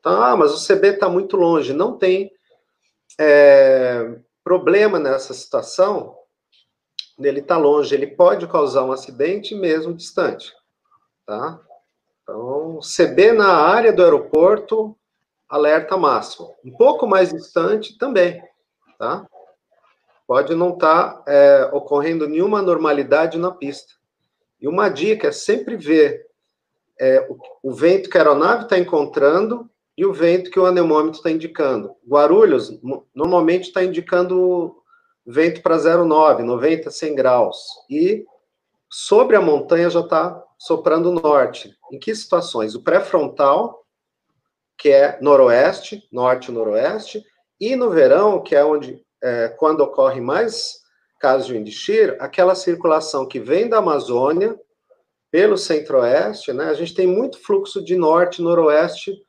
[0.00, 1.72] Então, ah, mas o CB está muito longe.
[1.72, 2.30] Não tem
[3.18, 6.16] é, problema nessa situação
[7.18, 7.94] ele está longe.
[7.94, 10.52] Ele pode causar um acidente mesmo distante.
[11.26, 11.60] Tá?
[12.22, 14.96] Então, CB na área do aeroporto,
[15.48, 16.54] alerta máximo.
[16.64, 18.42] Um pouco mais distante também.
[18.98, 19.26] Tá?
[20.26, 23.92] Pode não estar tá, é, ocorrendo nenhuma normalidade na pista.
[24.60, 26.26] E uma dica é sempre ver
[26.98, 31.18] é, o, o, vento que a aeronave está encontrando e o vento que o anemômetro
[31.18, 31.94] está indicando.
[32.06, 32.78] Guarulhos,
[33.14, 34.76] normalmente está indicando
[35.26, 37.56] vento para 0,9, 90, 100 graus.
[37.88, 38.24] E
[38.90, 41.74] sobre a montanha já está soprando norte.
[41.92, 42.74] Em que situações?
[42.74, 43.84] O pré-frontal,
[44.76, 47.24] que é noroeste, norte e noroeste,
[47.60, 50.82] e no verão, que é onde, é, quando ocorre mais
[51.20, 54.58] casos de wind shear, aquela circulação que vem da Amazônia
[55.30, 56.66] pelo centro-oeste, né?
[56.66, 59.23] A gente tem muito fluxo de norte e noroeste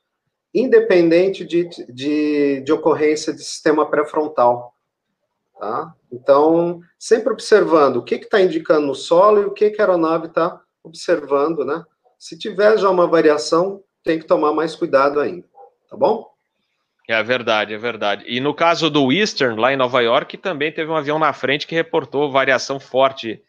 [0.56, 4.74] independente de, de, de ocorrência de sistema pré-frontal.
[5.58, 5.94] Tá?
[6.10, 10.26] Então, sempre observando o que está indicando no solo e o que, que a aeronave
[10.26, 11.84] está observando, né?
[12.18, 15.46] Se tiver já uma variação, tem que tomar mais cuidado ainda,
[15.90, 16.26] tá bom?
[17.08, 18.24] É verdade, é verdade.
[18.26, 21.66] E no caso do Eastern, lá em Nova York, também teve um avião na frente
[21.66, 23.42] que reportou variação forte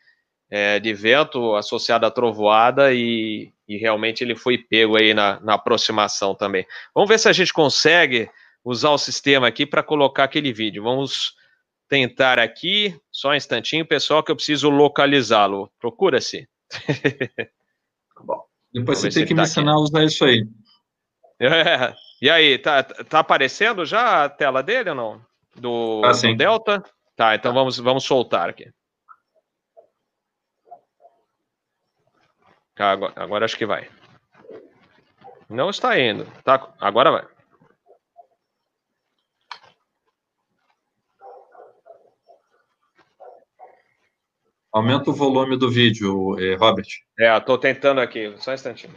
[0.49, 5.55] é, de vento associado à trovoada e, e, realmente ele foi pego aí na, na
[5.55, 6.65] aproximação também.
[6.93, 8.29] Vamos ver se a gente consegue
[8.63, 10.83] usar o sistema aqui para colocar aquele vídeo.
[10.83, 11.35] Vamos
[11.89, 15.71] tentar aqui, só um instantinho, pessoal, que eu preciso localizá-lo.
[15.79, 16.47] Procura-se.
[16.69, 18.43] Tá bom.
[18.73, 20.45] Depois você tem que tá me ensinar a usar isso aí.
[21.39, 21.93] É.
[22.21, 25.21] E aí, tá, tá aparecendo já a tela dele ou não?
[25.55, 26.83] Do, ah, do Delta?
[27.15, 28.69] Tá, então vamos, vamos soltar aqui.
[32.77, 33.89] Agora, agora acho que vai.
[35.49, 36.25] Não está indo.
[36.43, 37.27] Tá, agora vai.
[44.71, 46.87] Aumenta o volume do vídeo, eh, Robert.
[47.17, 48.93] É, estou tentando aqui, só um instantinho.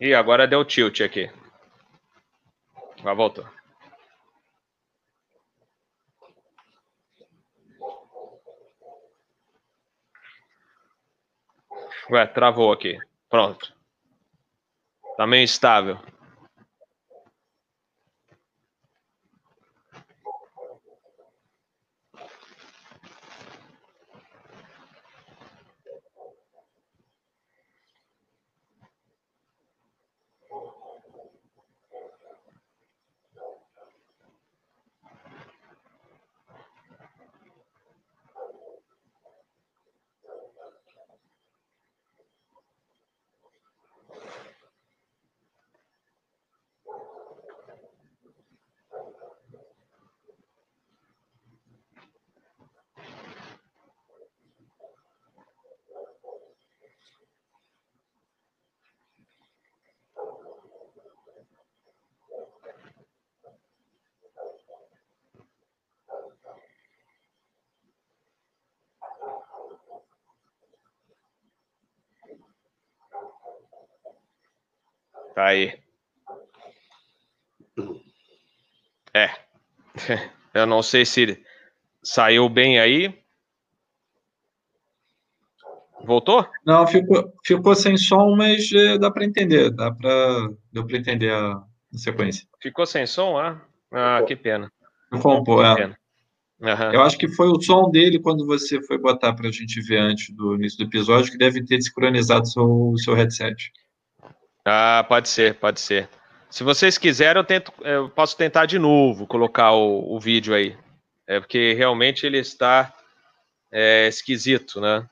[0.00, 1.30] E agora deu tilt aqui.
[3.04, 3.46] Já voltou.
[12.10, 12.98] Ué, travou aqui.
[13.28, 13.74] Pronto.
[15.18, 16.00] Tá meio estável.
[75.40, 75.80] Tá aí.
[79.14, 79.28] É.
[80.60, 81.42] Eu não sei se
[82.02, 83.14] saiu bem aí.
[86.04, 86.46] Voltou?
[86.64, 89.70] Não, ficou, ficou sem som, mas é, dá para entender.
[89.70, 92.46] Dá para deu para entender a, a, sequência.
[92.60, 93.38] Ficou sem som?
[93.38, 93.60] Ah,
[93.92, 94.72] ah que pena.
[95.12, 95.94] Ficou um pouco, é.
[96.60, 96.92] Uhum.
[96.92, 99.98] Eu acho que foi o som dele quando você foi botar para a gente ver
[99.98, 103.72] antes do início do episódio, que deve ter sincronizado o seu, seu headset.
[104.64, 106.08] Ah, pode ser, pode ser.
[106.50, 110.76] Se vocês quiserem, eu, tento, eu posso tentar de novo colocar o, o vídeo aí.
[111.26, 112.92] É porque realmente ele está
[113.70, 115.08] é, esquisito, né?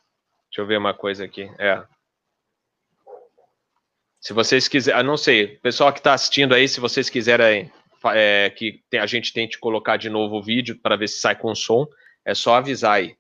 [0.51, 1.49] Deixa eu ver uma coisa aqui.
[1.59, 1.85] É.
[4.21, 7.71] Se vocês quiserem, ah, não sei, pessoal que está assistindo aí, se vocês quiserem
[8.07, 11.55] é, que a gente tente colocar de novo o vídeo para ver se sai com
[11.55, 11.87] som,
[12.25, 13.17] é só avisar aí.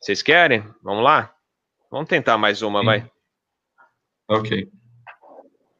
[0.00, 0.62] Vocês querem?
[0.82, 1.34] Vamos lá?
[1.90, 2.86] Vamos tentar mais uma, Sim.
[2.86, 3.10] vai.
[4.28, 4.72] Ok.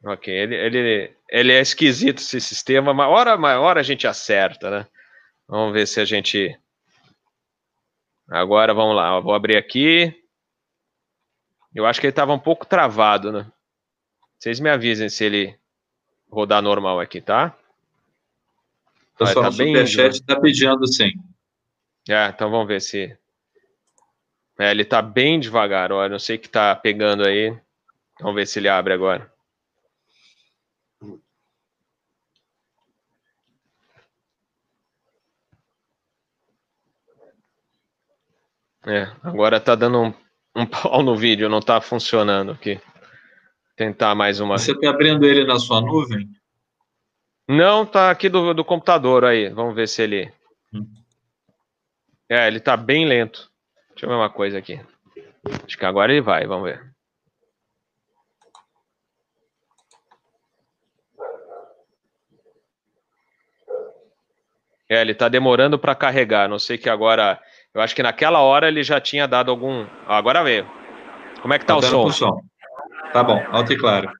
[0.05, 4.69] Ok, ele, ele, ele é esquisito esse sistema, mas hora, uma hora a gente acerta,
[4.69, 4.87] né?
[5.47, 6.55] Vamos ver se a gente.
[8.29, 10.13] Agora vamos lá, eu vou abrir aqui.
[11.73, 13.51] Eu acho que ele estava um pouco travado, né?
[14.37, 15.59] Vocês me avisem se ele
[16.29, 17.57] rodar normal aqui, tá?
[19.15, 21.13] O pessoal tá bem superchat está pedindo sim.
[22.07, 23.17] É, então vamos ver se.
[24.59, 27.57] É, ele está bem devagar, olha, não sei o que está pegando aí.
[28.19, 29.32] Vamos ver se ele abre agora.
[38.85, 40.13] É, agora tá dando um,
[40.55, 42.79] um pau no vídeo, não tá funcionando aqui.
[43.75, 44.57] Tentar mais uma.
[44.57, 46.29] Você tá abrindo ele na sua nuvem?
[47.47, 49.49] Não, tá aqui do, do computador aí.
[49.49, 50.31] Vamos ver se ele.
[50.73, 50.87] Hum.
[52.29, 53.49] É, ele tá bem lento.
[53.89, 54.79] Deixa eu ver uma coisa aqui.
[55.65, 56.93] Acho que agora ele vai, vamos ver.
[64.89, 66.47] É, ele tá demorando para carregar.
[66.47, 67.41] Não sei que agora
[67.73, 69.85] eu acho que naquela hora ele já tinha dado algum.
[70.07, 70.69] agora veio.
[71.41, 72.11] Como é que tá, tá o som?
[72.11, 72.41] som?
[73.11, 74.11] Tá bom, alto e claro.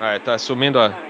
[0.00, 1.09] Ah, tá sumindo a.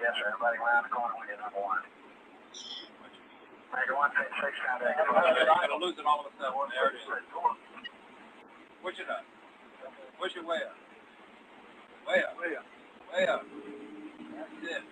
[0.00, 0.32] Yes, sir.
[0.32, 1.84] Everybody around the corner when you're number one.
[3.76, 4.96] Major one, six, six, contact.
[5.04, 6.56] I'm gonna lose it all of a sudden.
[6.72, 7.04] There it is.
[8.82, 9.24] Push it up.
[10.18, 10.74] Push it way up.
[12.08, 12.40] Way up.
[12.40, 12.64] Way up.
[13.12, 13.44] Way up.
[14.64, 14.82] That's it.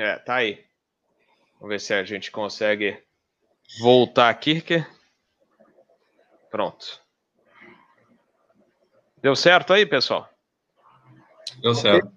[0.00, 0.64] É, tá aí.
[1.54, 3.02] Vamos ver se a gente consegue
[3.80, 4.62] voltar aqui.
[4.62, 4.84] Que...
[6.50, 7.02] Pronto.
[9.22, 10.28] Deu certo aí, pessoal?
[11.60, 12.10] Deu certo.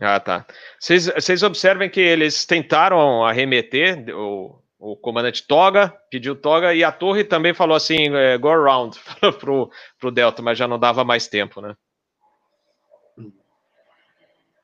[0.00, 0.46] Ah, tá.
[0.78, 7.24] Vocês, observem que eles tentaram arremeter, o, o comandante Toga pediu Toga e a torre
[7.24, 8.98] também falou assim, é, go around
[9.40, 11.74] pro, pro Delta, mas já não dava mais tempo, né?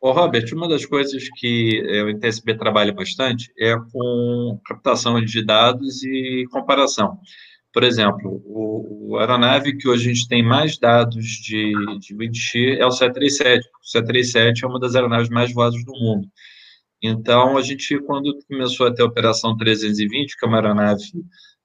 [0.03, 6.03] Ô, Robert, uma das coisas que o ITSB trabalha bastante é com captação de dados
[6.03, 7.20] e comparação.
[7.73, 12.79] Por exemplo, o, o aeronave que hoje a gente tem mais dados de, de VNX
[12.79, 13.66] é o 737.
[13.66, 16.29] O 737 é uma das aeronaves mais voadas do mundo.
[17.03, 21.03] Então, a gente, quando começou a ter a Operação 320, que é uma aeronave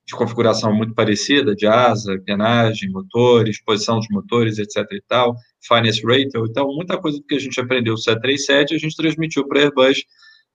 [0.08, 4.86] de configuração muito parecida, de asa, penagem, motores, posição dos motores, etc.
[4.94, 5.36] e tal,
[5.68, 9.60] finance rate, então muita coisa que a gente aprendeu no 737 a gente transmitiu para
[9.60, 10.06] a Airbus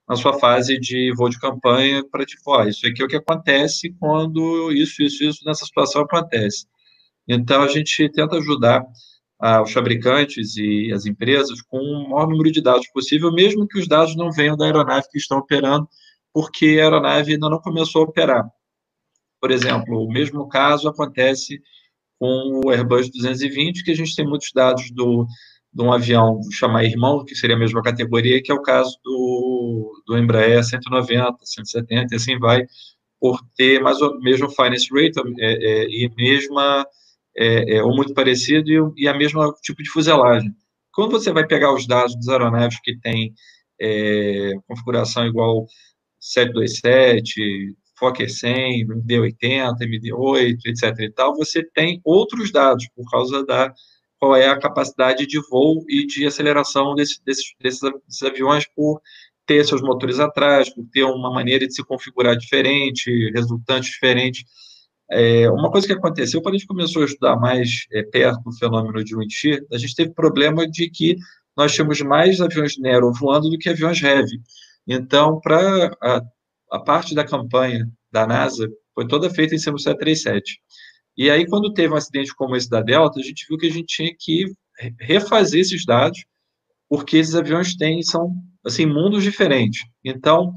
[0.07, 3.15] na sua fase de voo de campanha para tipo, ó, isso aqui é o que
[3.15, 6.65] acontece quando isso, isso, isso nessa situação acontece.
[7.27, 8.83] Então a gente tenta ajudar
[9.39, 13.79] ah, os fabricantes e as empresas com o maior número de dados possível, mesmo que
[13.79, 15.87] os dados não venham da aeronave que estão operando,
[16.33, 18.45] porque a aeronave ainda não começou a operar.
[19.39, 21.61] Por exemplo, o mesmo caso acontece
[22.19, 25.27] com o Airbus 220, que a gente tem muitos dados do,
[25.73, 30.03] de um avião chamar irmão, que seria a mesma categoria, que é o caso do,
[30.05, 32.65] do Embraer 190, 170, e assim vai,
[33.19, 36.85] por ter mais o mesmo finance rate é, é, e mesma,
[37.35, 40.51] é, é, ou muito parecido, e, e a mesma tipo de fuselagem.
[40.93, 43.33] Quando você vai pegar os dados dos aeronaves que têm
[43.81, 45.65] é, configuração igual
[46.19, 50.99] 727, Fokker 100, MD80, MD8, etc.
[50.99, 53.73] e tal, você tem outros dados por causa da
[54.23, 59.01] qual é a capacidade de voo e de aceleração desse, desses, desses, aviões por
[59.45, 64.45] ter seus motores atrás, por ter uma maneira de se configurar diferente, resultante diferente.
[65.11, 68.53] É, uma coisa que aconteceu, quando a gente começou a estudar mais é, perto do
[68.53, 69.33] fenômeno de wind
[69.69, 71.17] a gente teve problema de que
[71.57, 74.41] nós tínhamos mais aviões Nero voando do que aviões Heavy.
[74.87, 75.91] Então, para
[76.71, 80.61] a parte da campanha da NASA foi toda feita em cima do 737.
[81.17, 83.71] E aí, quando teve um acidente como esse da Delta, a gente viu que a
[83.71, 84.45] gente tinha que
[84.99, 86.23] refazer esses dados,
[86.89, 88.33] porque esses aviões têm, são,
[88.65, 89.81] assim, mundos diferentes.
[90.03, 90.53] Então,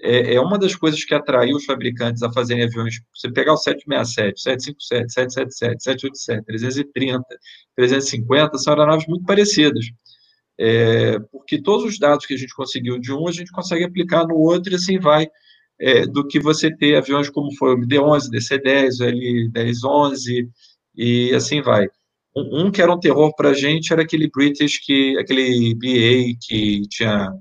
[0.00, 3.56] é, é uma das coisas que atraiu os fabricantes a fazerem aviões, você pegar o
[3.56, 7.24] 767, 757, 777, 787, 330,
[7.76, 9.84] 350, são aeronaves muito parecidas.
[10.58, 14.26] É, porque todos os dados que a gente conseguiu de um, a gente consegue aplicar
[14.26, 15.26] no outro e assim vai
[15.80, 20.48] é, do que você ter aviões como foi o MD-11, DC-10, o L-10-11
[20.94, 21.88] e assim vai.
[22.36, 26.38] Um, um, que era um terror para a gente era aquele British, que, aquele BA
[26.40, 27.32] que tinha,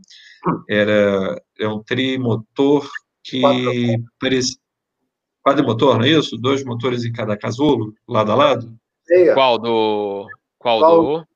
[0.70, 2.90] era, é um trimotor
[3.24, 3.42] que
[4.20, 4.58] parecia,
[5.46, 6.38] quadrimotor, não é isso?
[6.38, 8.74] Dois motores em cada casulo, lado a lado?
[9.34, 10.28] Qual do...
[10.58, 11.04] Qual, Qual?
[11.04, 11.28] do...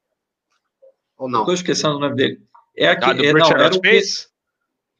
[1.18, 1.42] Ou não?
[1.42, 2.40] Estou esquecendo o nome dele.
[2.76, 3.82] É aqui, ah, do é, não, era o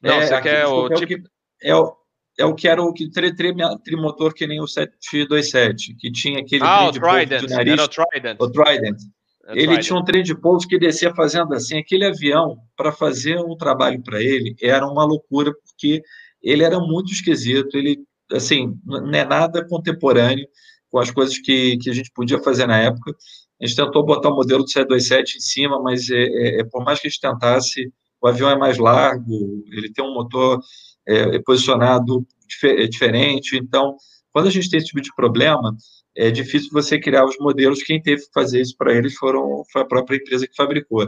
[0.02, 1.30] não, é, você quer o tipo
[1.64, 1.96] é o,
[2.38, 3.54] é o que era o que tri, tri,
[3.84, 7.74] trimotor que nem o 727, que tinha aquele ah, trem de Trident, de nariz.
[7.74, 8.38] Era o Trident.
[8.40, 8.98] O Trident.
[9.46, 9.86] É ele Trident.
[9.86, 11.78] tinha um trem de pouso que descia fazendo assim.
[11.78, 16.02] Aquele avião, para fazer um trabalho para ele, era uma loucura, porque
[16.42, 17.78] ele era muito esquisito.
[17.78, 18.00] Ele,
[18.32, 20.48] assim, não é nada contemporâneo
[20.90, 23.16] com as coisas que, que a gente podia fazer na época.
[23.62, 26.84] A gente tentou botar o modelo do 727 em cima, mas é, é, é, por
[26.84, 27.92] mais que a gente tentasse,
[28.22, 30.60] o avião é mais largo, ele tem um motor
[31.08, 32.26] é, é, posicionado
[32.64, 33.58] é diferente.
[33.58, 33.96] Então,
[34.32, 35.76] quando a gente tem esse tipo de problema,
[36.16, 37.84] é difícil você criar os modelos.
[37.84, 41.08] Quem teve que fazer isso para eles foram, foi a própria empresa que fabricou.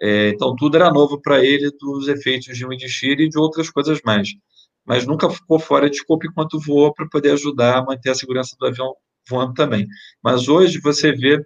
[0.00, 3.70] É, então, tudo era novo para ele, dos efeitos de wind shear e de outras
[3.70, 4.28] coisas mais.
[4.84, 8.56] Mas nunca ficou fora de escopo enquanto voou para poder ajudar a manter a segurança
[8.58, 8.94] do avião
[9.28, 9.86] voando também.
[10.22, 11.40] Mas hoje você vê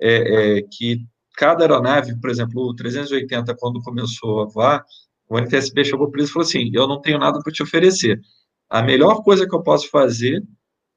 [0.00, 0.98] é, é, que
[1.36, 4.84] cada aeronave, por exemplo, o 380, quando começou a voar,
[5.28, 8.20] o NTSB chegou para eles e falou assim: eu não tenho nada para te oferecer.
[8.68, 10.42] A melhor coisa que eu posso fazer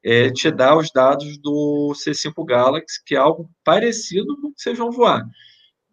[0.03, 4.61] é te dar os dados do C5 Galaxy, que é algo parecido com o que
[4.61, 5.25] vocês vão voar.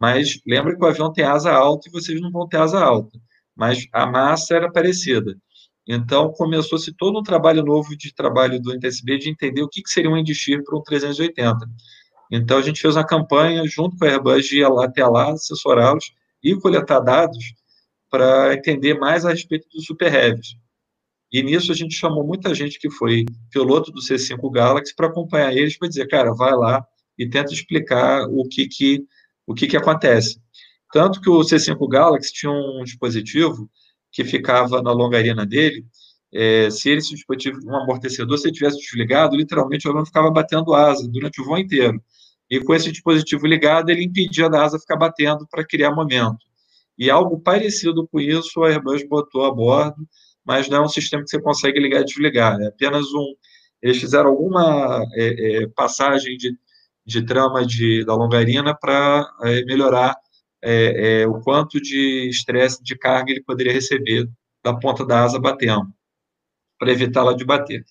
[0.00, 3.18] Mas lembre que o avião tem asa alta e vocês não vão ter asa alta.
[3.56, 5.36] Mas a massa era parecida.
[5.86, 10.10] Então, começou-se todo um trabalho novo de trabalho do NTSB de entender o que, seria
[10.10, 11.56] um Endshire para um 380.
[12.30, 16.12] Então, a gente fez uma campanha junto com a Airbus de ir até lá, assessorá-los
[16.42, 17.54] e coletar dados
[18.14, 20.54] para entender mais a respeito dos Super Heavies.
[21.32, 25.52] E nisso a gente chamou muita gente que foi piloto do C5 Galaxy para acompanhar
[25.52, 26.86] eles, para dizer, cara, vai lá
[27.18, 29.04] e tenta explicar o que que,
[29.44, 30.38] o que, que acontece.
[30.92, 33.68] Tanto que o C5 Galaxy tinha um dispositivo
[34.12, 35.84] que ficava na longarina dele,
[36.32, 40.72] é, se esse dispositivo, um amortecedor, se ele tivesse desligado, literalmente o avião ficava batendo
[40.72, 42.00] asa durante o voo inteiro.
[42.48, 46.53] E com esse dispositivo ligado, ele impedia da asa ficar batendo para criar momento.
[46.98, 50.06] E algo parecido com isso a Airbus botou a bordo,
[50.44, 52.60] mas não é um sistema que você consegue ligar e desligar.
[52.60, 53.34] É apenas um.
[53.82, 56.56] Eles fizeram alguma é, é, passagem de,
[57.04, 60.14] de trama de, da longarina para é, melhorar
[60.62, 64.28] é, é, o quanto de estresse de carga ele poderia receber
[64.62, 65.88] da ponta da asa batendo,
[66.78, 67.84] para evitá-la de bater.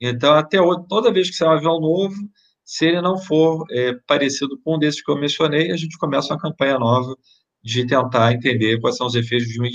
[0.00, 2.16] Então, até hoje, toda vez que sai um avião novo,
[2.64, 6.34] se ele não for é, parecido com um desses que eu mencionei, a gente começa
[6.34, 7.16] uma campanha nova
[7.62, 9.66] de tentar entender quais são os efeitos de um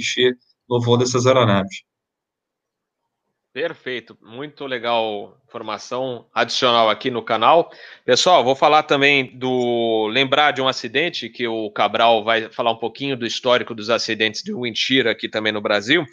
[0.69, 1.83] no voo dessas aeronaves.
[3.53, 7.71] Perfeito, muito legal informação adicional aqui no canal.
[8.03, 12.79] Pessoal, vou falar também do lembrar de um acidente que o Cabral vai falar um
[12.79, 16.03] pouquinho do histórico dos acidentes de Winchira aqui também no Brasil.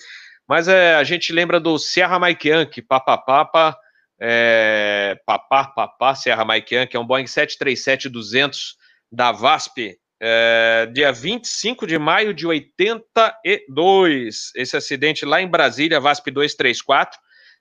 [0.46, 3.74] Mas é, a gente lembra do Serra Maikian, que papa papa
[4.20, 8.74] é, papá papá Serra Maikian, que é um Boeing 737-200
[9.10, 14.52] da VASP, é, dia 25 de maio de 82.
[14.54, 17.18] Esse acidente lá em Brasília, VASP 234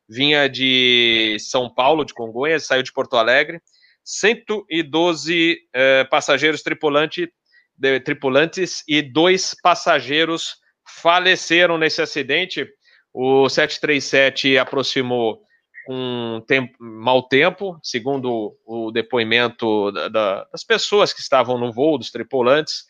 [0.10, 3.62] vinha de São Paulo, de Congonhas, saiu de Porto Alegre.
[4.03, 7.32] 112 eh, passageiros tripulante,
[7.78, 10.55] de, tripulantes e dois passageiros
[11.01, 12.68] faleceram nesse acidente.
[13.14, 15.41] O 737 aproximou
[15.90, 21.98] com tempo, mau tempo, segundo o depoimento da, da, das pessoas que estavam no voo,
[21.98, 22.84] dos tripulantes.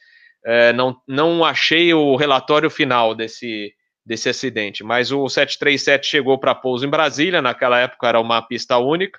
[0.46, 3.74] Eh, não, não achei o relatório final desse,
[4.06, 4.84] desse acidente.
[4.84, 9.18] Mas o 737 chegou para pouso em Brasília, naquela época era uma pista única,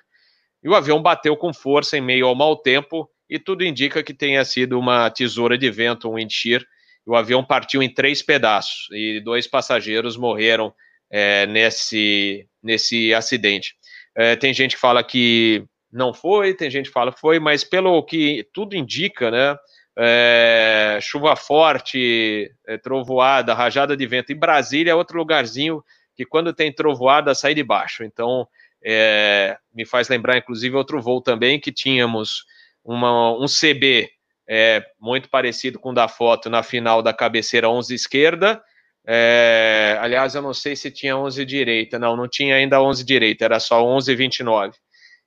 [0.63, 4.13] e o avião bateu com força em meio ao mau tempo, e tudo indica que
[4.13, 6.63] tenha sido uma tesoura de vento, um wind shear.
[7.03, 10.71] O avião partiu em três pedaços e dois passageiros morreram
[11.09, 13.75] é, nesse, nesse acidente.
[14.15, 17.63] É, tem gente que fala que não foi, tem gente que fala que foi, mas
[17.63, 19.57] pelo que tudo indica, né?
[19.97, 24.31] é, chuva forte, é, trovoada, rajada de vento.
[24.31, 25.83] E Brasília é outro lugarzinho
[26.15, 28.03] que quando tem trovoada sai de baixo.
[28.03, 28.47] Então,
[28.83, 32.45] é, me faz lembrar, inclusive, outro voo também que tínhamos
[32.83, 34.09] uma, um CB
[34.49, 38.61] é, muito parecido com o da foto na final da cabeceira 11 esquerda.
[39.07, 41.97] É, aliás, eu não sei se tinha 11 direita.
[41.97, 44.73] Não, não tinha ainda 11 direita, era só 11 e 29.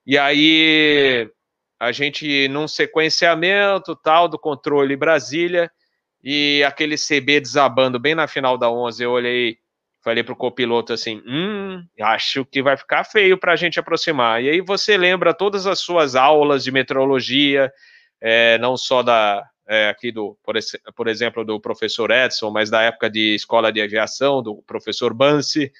[0.07, 1.29] E aí
[1.81, 5.71] a gente num sequenciamento tal do controle Brasília
[6.23, 9.59] e aquele CB desabando bem na final da 11, eu olhei,
[10.03, 14.43] falei pro copiloto assim, hum, acho que vai ficar feio para a gente aproximar.
[14.43, 17.71] E aí você lembra todas as suas aulas de meteorologia,
[18.23, 20.55] é, não só da é, aqui do, por,
[20.95, 25.73] por, exemplo, do professor Edson, mas da época de escola de aviação, do professor Bansi,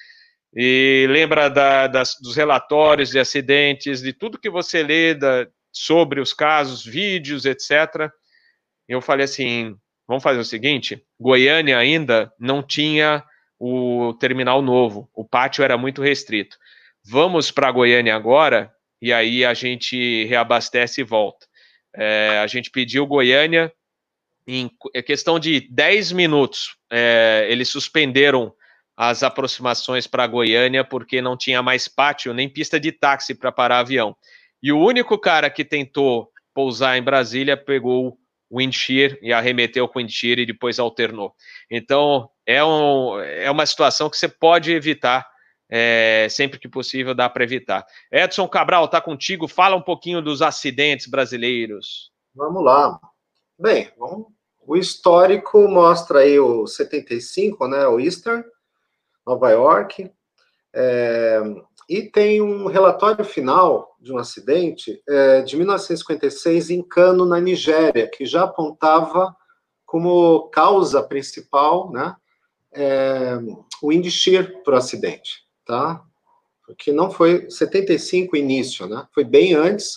[0.53, 6.21] e lembra da, das, dos relatórios de acidentes, de tudo que você lê da, sobre
[6.21, 8.09] os casos, vídeos, etc.
[8.87, 9.75] Eu falei assim:
[10.07, 13.23] vamos fazer o seguinte: Goiânia ainda não tinha
[13.59, 16.57] o terminal novo, o pátio era muito restrito.
[17.03, 18.71] Vamos para Goiânia agora
[19.01, 21.45] e aí a gente reabastece e volta.
[21.97, 23.71] É, a gente pediu Goiânia
[24.47, 26.75] em é questão de 10 minutos.
[26.91, 28.53] É, eles suspenderam
[28.95, 33.79] as aproximações para Goiânia porque não tinha mais pátio nem pista de táxi para parar
[33.79, 34.15] avião.
[34.61, 38.17] E o único cara que tentou pousar em Brasília pegou
[38.49, 41.33] o wind shear e arremeteu com o wind shear e depois alternou.
[41.69, 45.27] Então, é, um, é uma situação que você pode evitar,
[45.69, 47.85] é, sempre que possível dá para evitar.
[48.11, 52.11] Edson Cabral, está contigo, fala um pouquinho dos acidentes brasileiros.
[52.33, 52.99] Vamos lá.
[53.57, 54.27] Bem, vamos,
[54.67, 58.43] o histórico mostra aí o 75, né, o Eastern,
[59.25, 60.11] Nova York,
[60.73, 61.41] é,
[61.87, 68.09] e tem um relatório final de um acidente é, de 1956 em Cano, na Nigéria,
[68.09, 69.35] que já apontava
[69.85, 72.15] como causa principal né,
[72.73, 73.37] é,
[73.81, 76.03] o wind shear para o acidente, tá?
[76.65, 79.07] Porque não foi 75 início, né?
[79.13, 79.95] Foi bem antes,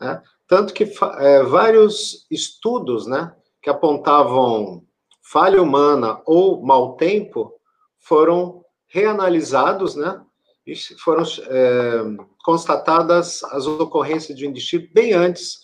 [0.00, 0.22] né?
[0.46, 0.84] Tanto que
[1.18, 4.82] é, vários estudos, né, que apontavam
[5.22, 7.52] falha humana ou mau tempo
[7.98, 10.22] foram reanalisados, né?
[10.66, 12.02] E foram é,
[12.42, 15.58] constatadas as ocorrências de Indistir bem antes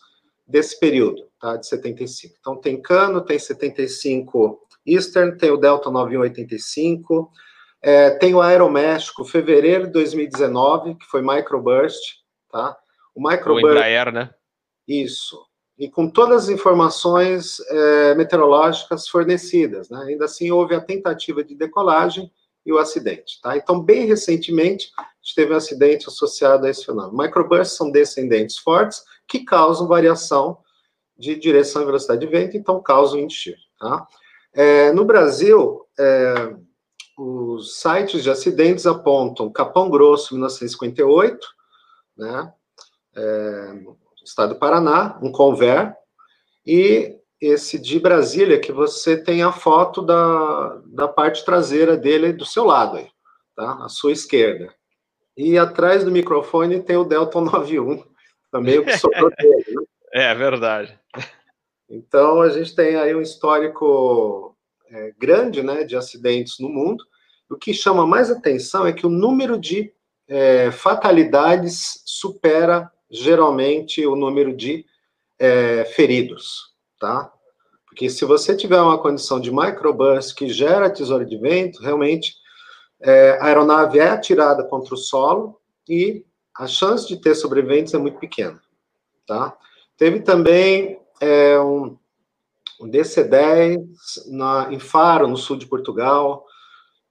[0.46, 1.56] desse período, tá?
[1.56, 2.34] De 75.
[2.38, 7.30] Então, tem Cano, tem 75 Eastern, tem o Delta 9185,
[7.86, 12.14] é, tem o Aeroméxico, fevereiro de 2019, que foi Microburst,
[12.50, 12.74] tá?
[13.14, 13.62] O Microburst...
[13.62, 14.30] O Embraer, né?
[14.88, 15.38] Isso.
[15.78, 20.02] E com todas as informações é, meteorológicas fornecidas, né?
[20.08, 22.32] Ainda assim, houve a tentativa de decolagem
[22.64, 23.54] e o acidente, tá?
[23.54, 27.22] Então, bem recentemente, a gente teve um acidente associado a esse fenômeno.
[27.22, 30.56] Microbursts são descendentes fortes que causam variação
[31.18, 34.06] de direção e velocidade de vento, então causam encher, tá?
[34.54, 36.54] É, no Brasil, é,
[37.16, 41.46] os sites de acidentes apontam Capão Grosso, 1958,
[42.16, 42.52] né?
[43.16, 43.74] É,
[44.24, 45.94] estado do Paraná, um Conver,
[46.66, 52.46] e esse de Brasília, que você tem a foto da, da parte traseira dele do
[52.46, 53.08] seu lado, aí,
[53.54, 53.84] tá?
[53.84, 54.74] À sua esquerda.
[55.36, 58.02] E atrás do microfone tem o Delta 91,
[58.50, 59.82] também o que sobrou dele, né?
[60.16, 60.96] É verdade.
[61.90, 64.53] Então, a gente tem aí um histórico
[64.90, 67.04] é, grande né, de acidentes no mundo.
[67.50, 69.92] O que chama mais atenção é que o número de
[70.26, 74.84] é, fatalidades supera geralmente o número de
[75.38, 77.30] é, feridos, tá?
[77.86, 82.34] Porque se você tiver uma condição de microburst que gera tesoura de vento, realmente
[83.00, 86.24] é, a aeronave é atirada contra o solo e
[86.56, 88.60] a chance de ter sobreviventes é muito pequena,
[89.26, 89.56] tá?
[89.96, 91.96] Teve também é, um,
[92.80, 93.84] um DC-10
[94.26, 96.44] na, em Faro, no sul de Portugal,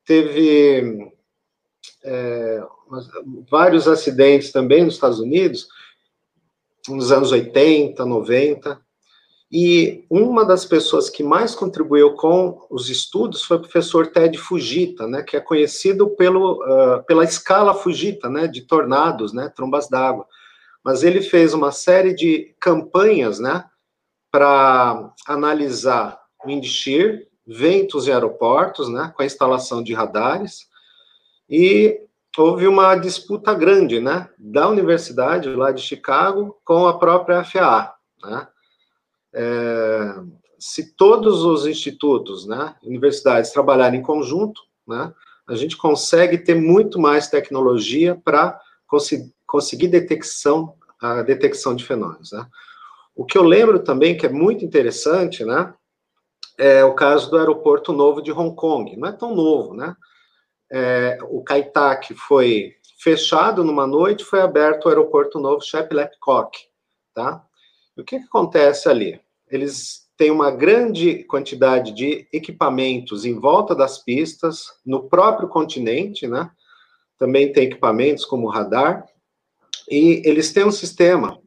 [0.06, 1.12] teve
[2.04, 2.64] é,
[3.50, 5.68] vários acidentes também nos Estados Unidos,
[6.88, 8.82] nos anos 80, 90,
[9.56, 15.06] e uma das pessoas que mais contribuiu com os estudos foi o professor Ted Fujita,
[15.08, 20.26] né, que é conhecido pelo, uh, pela escala Fujita, né, de tornados, né, trombas d'água.
[20.84, 23.64] Mas ele fez uma série de campanhas, né,
[24.34, 30.68] para analisar wind shear, ventos em aeroportos, né, com a instalação de radares,
[31.48, 32.02] e
[32.36, 38.48] houve uma disputa grande, né, da universidade lá de Chicago com a própria FAA, né,
[39.34, 40.16] é,
[40.58, 45.14] se todos os institutos, né, universidades trabalharem em conjunto, né,
[45.48, 48.60] a gente consegue ter muito mais tecnologia para
[49.46, 52.48] conseguir detecção, a detecção de fenômenos, né.
[53.16, 55.74] O que eu lembro também que é muito interessante, né,
[56.58, 58.96] é o caso do aeroporto novo de Hong Kong.
[58.98, 59.96] Não é tão novo, né?
[60.72, 66.58] É, o Kai-Tak foi fechado numa noite, foi aberto o aeroporto novo Shep Lepcock,
[67.14, 67.44] tá?
[67.98, 69.20] E o que, que acontece ali?
[69.50, 76.50] Eles têm uma grande quantidade de equipamentos em volta das pistas, no próprio continente, né?
[77.20, 79.06] Também tem equipamentos como radar,
[79.90, 81.38] e eles têm um sistema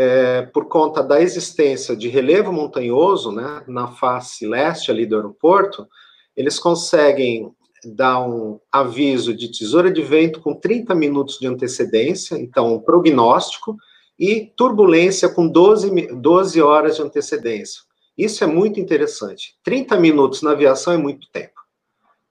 [0.00, 5.88] é, por conta da existência de relevo montanhoso, né, na face leste ali do aeroporto,
[6.36, 7.52] eles conseguem
[7.84, 13.76] dar um aviso de tesoura de vento com 30 minutos de antecedência, então um prognóstico,
[14.16, 17.82] e turbulência com 12, 12 horas de antecedência.
[18.16, 19.56] Isso é muito interessante.
[19.64, 21.60] 30 minutos na aviação é muito tempo,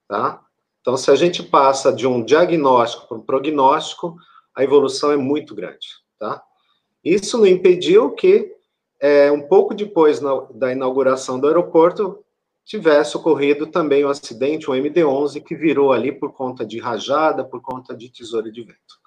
[0.07, 0.41] tá?
[0.79, 4.15] Então, se a gente passa de um diagnóstico para um prognóstico,
[4.55, 5.87] a evolução é muito grande,
[6.17, 6.41] tá?
[7.03, 8.53] Isso não impediu que,
[8.99, 12.23] é, um pouco depois na, da inauguração do aeroporto,
[12.67, 16.79] tivesse ocorrido também o um acidente, o um MD-11, que virou ali por conta de
[16.79, 18.99] rajada, por conta de tesoura de vento,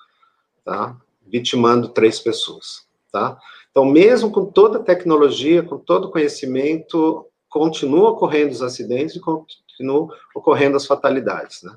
[0.64, 0.96] tá?
[1.26, 3.38] Vitimando três pessoas, tá?
[3.70, 9.20] Então, mesmo com toda a tecnologia, com todo o conhecimento, continua ocorrendo os acidentes e
[9.20, 11.76] continuam ocorrendo as fatalidades, né?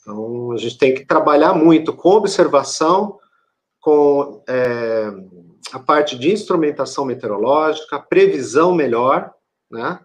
[0.00, 3.18] Então, a gente tem que trabalhar muito com observação,
[3.82, 5.12] com é,
[5.72, 9.34] a parte de instrumentação meteorológica, previsão melhor,
[9.68, 10.00] né?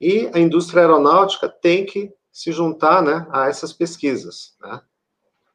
[0.00, 4.80] E a indústria aeronáutica tem que se juntar, né, a essas pesquisas, né?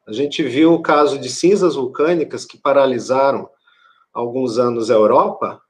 [0.06, 3.48] A gente viu o caso de cinzas vulcânicas que paralisaram
[4.12, 5.62] alguns anos a Europa,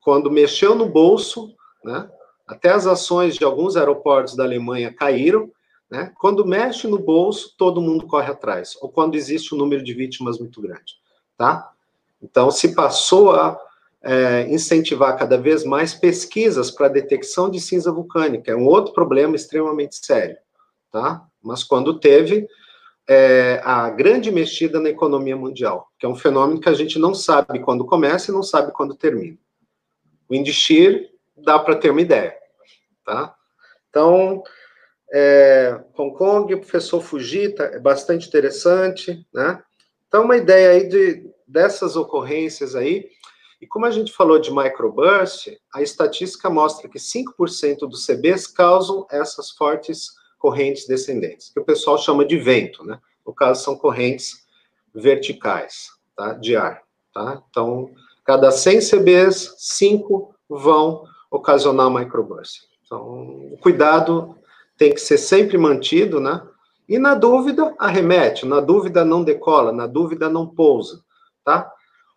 [0.00, 1.52] quando mexeu no bolso,
[1.84, 2.08] né?
[2.46, 5.50] Até as ações de alguns aeroportos da Alemanha caíram,
[5.90, 6.12] né?
[6.20, 10.38] Quando mexe no bolso, todo mundo corre atrás, ou quando existe um número de vítimas
[10.38, 10.99] muito grande
[11.40, 11.72] tá?
[12.22, 13.58] Então, se passou a
[14.02, 19.34] é, incentivar cada vez mais pesquisas para detecção de cinza vulcânica, é um outro problema
[19.34, 20.36] extremamente sério,
[20.92, 21.26] tá?
[21.42, 22.46] Mas quando teve
[23.08, 27.14] é, a grande mexida na economia mundial, que é um fenômeno que a gente não
[27.14, 29.38] sabe quando começa e não sabe quando termina.
[30.28, 32.36] O Indishir dá para ter uma ideia,
[33.02, 33.34] tá?
[33.88, 34.42] Então,
[35.10, 39.62] é, Hong Kong, o professor Fujita, é bastante interessante, né?
[40.10, 43.08] Então, uma ideia aí de, dessas ocorrências aí,
[43.60, 49.06] e como a gente falou de microburst, a estatística mostra que 5% dos CBs causam
[49.08, 52.98] essas fortes correntes descendentes, que o pessoal chama de vento, né?
[53.24, 54.44] No caso, são correntes
[54.92, 56.32] verticais, tá?
[56.32, 56.82] De ar,
[57.14, 57.40] tá?
[57.48, 57.92] Então,
[58.24, 62.64] cada 100 CBs, 5 vão ocasionar microburst.
[62.84, 64.36] Então, o cuidado
[64.76, 66.42] tem que ser sempre mantido, né?
[66.90, 71.04] E na dúvida, arremete, na dúvida não decola, na dúvida não pousa,
[71.44, 71.72] tá?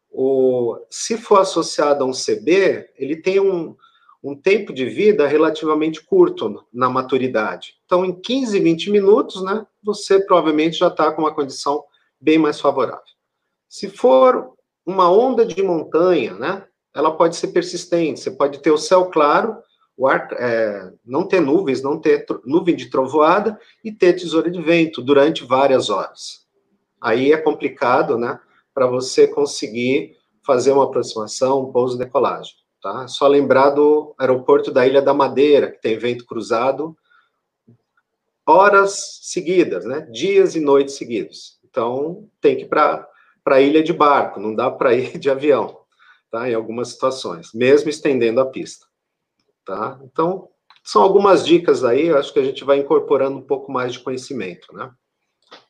[0.09, 3.75] O, se for associado a um CB, ele tem um,
[4.23, 7.75] um tempo de vida relativamente curto na maturidade.
[7.85, 11.83] Então, em 15, 20 minutos, né, você provavelmente já está com uma condição
[12.19, 13.03] bem mais favorável.
[13.69, 14.53] Se for
[14.83, 16.65] uma onda de montanha, né,
[16.95, 19.55] ela pode ser persistente, você pode ter o céu claro,
[20.07, 25.01] ar, é, não ter nuvens, não ter nuvem de trovoada e ter tesoura de vento
[25.01, 26.45] durante várias horas.
[27.01, 28.39] Aí é complicado, né?
[28.73, 32.53] para você conseguir fazer uma aproximação, um pouso decolagem.
[32.81, 33.07] Tá?
[33.07, 36.97] Só lembrar do aeroporto da Ilha da Madeira, que tem vento cruzado
[38.45, 40.01] horas seguidas, né?
[40.11, 41.59] dias e noites seguidos.
[41.63, 43.07] Então, tem que ir para
[43.45, 45.79] a ilha de barco, não dá para ir de avião,
[46.29, 46.49] tá?
[46.49, 48.85] em algumas situações, mesmo estendendo a pista.
[49.65, 49.99] Tá?
[50.03, 50.49] Então,
[50.83, 53.99] são algumas dicas aí, eu acho que a gente vai incorporando um pouco mais de
[53.99, 54.91] conhecimento, né?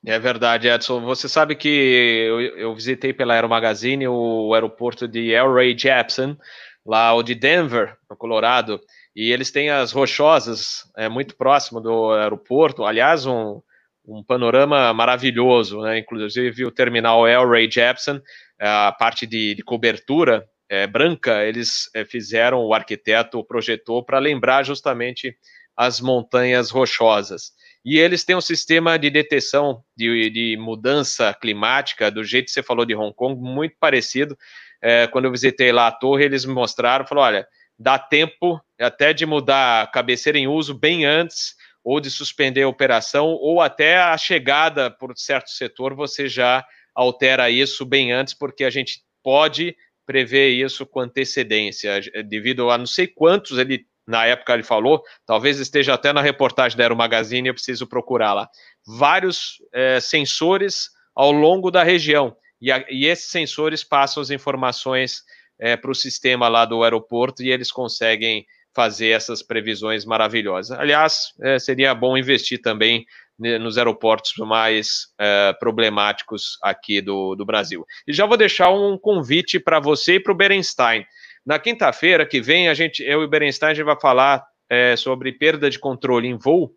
[0.05, 1.01] É verdade, Edson.
[1.01, 6.37] Você sabe que eu, eu visitei pela Aero Magazine o aeroporto de El Ray Jepsen,
[6.85, 8.79] lá o de Denver, no Colorado,
[9.15, 12.83] e eles têm as rochosas é, muito próximo do aeroporto.
[12.83, 13.61] Aliás, um,
[14.05, 15.99] um panorama maravilhoso, né?
[15.99, 18.21] Inclusive o terminal El Ray Jepsen,
[18.59, 24.63] a parte de, de cobertura é, branca, eles é, fizeram, o arquiteto projetou para lembrar
[24.63, 25.37] justamente
[25.77, 27.51] as montanhas rochosas.
[27.85, 32.63] E eles têm um sistema de detecção de, de, mudança climática, do jeito que você
[32.63, 34.35] falou de Hong Kong, muito parecido.
[34.81, 37.47] É, quando eu visitei lá a torre, eles me mostraram, falaram, olha,
[37.77, 41.53] dá tempo até de mudar a cabeceira em uso bem antes,
[41.83, 46.65] ou de suspender a operação, ou até a chegada por certo setor, você já
[46.95, 49.75] altera isso bem antes, porque a gente pode
[50.05, 55.59] prever isso com antecedência, devido a não sei quantos ele na época ele falou, talvez
[55.59, 58.49] esteja até na reportagem da Aero Magazine, eu preciso procurar lá.
[58.85, 65.23] Vários é, sensores ao longo da região, e, a, e esses sensores passam as informações
[65.59, 70.77] é, para o sistema lá do aeroporto e eles conseguem fazer essas previsões maravilhosas.
[70.77, 73.05] Aliás, é, seria bom investir também
[73.37, 77.85] nos aeroportos mais é, problemáticos aqui do, do Brasil.
[78.07, 81.05] E já vou deixar um convite para você e para o Berenstein.
[81.45, 84.95] Na quinta-feira que vem, a gente, eu e o Berenstein, a gente vai falar é,
[84.95, 86.71] sobre perda de controle em voo.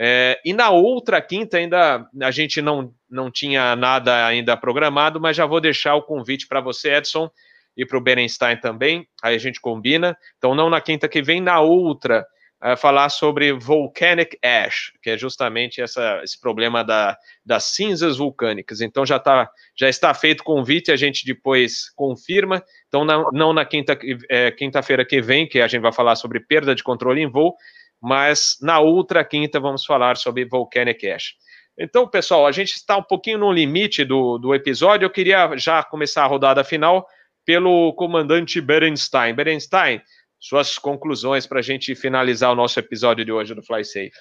[0.00, 5.36] É, e na outra quinta ainda a gente não, não tinha nada ainda programado, mas
[5.36, 7.28] já vou deixar o convite para você, Edson,
[7.76, 9.06] e para o Berenstein também.
[9.22, 10.16] Aí a gente combina.
[10.36, 12.26] Então, não na quinta que vem, na outra
[12.64, 18.80] uh, falar sobre volcanic ash, que é justamente essa, esse problema da, das cinzas vulcânicas.
[18.80, 22.62] Então já, tá, já está feito o convite, a gente depois confirma.
[22.88, 23.98] Então, não, não na quinta,
[24.28, 27.54] é, quinta-feira que vem, que a gente vai falar sobre perda de controle em voo,
[28.00, 31.34] mas na outra quinta vamos falar sobre volcanic ash.
[31.78, 35.06] Então, pessoal, a gente está um pouquinho no limite do, do episódio.
[35.06, 37.06] Eu queria já começar a rodada final
[37.46, 39.32] pelo comandante Berenstein.
[39.32, 40.02] Berenstein,
[40.38, 44.12] suas conclusões para a gente finalizar o nosso episódio de hoje do Fly Safe.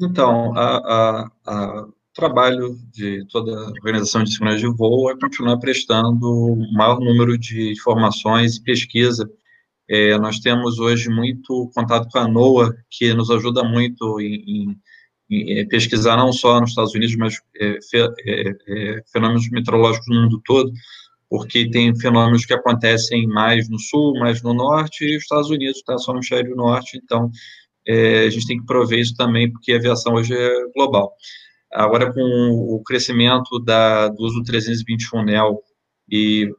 [0.00, 6.72] Então, o trabalho de toda a organização de segurança de voo é continuar prestando o
[6.72, 9.30] maior número de informações e pesquisa.
[9.88, 14.76] É, nós temos hoje muito contato com a NOAA, que nos ajuda muito em,
[15.30, 20.06] em, em pesquisar não só nos Estados Unidos, mas é, fe, é, é fenômenos meteorológicos
[20.08, 20.70] no mundo todo
[21.28, 25.78] porque tem fenômenos que acontecem mais no sul, mais no norte, e os Estados Unidos
[25.78, 27.30] está só no hemisfério norte, então
[27.86, 31.12] é, a gente tem que prover isso também, porque a aviação hoje é global.
[31.72, 35.62] Agora, com o crescimento da, do uso do 321 NEL
[36.10, 36.50] e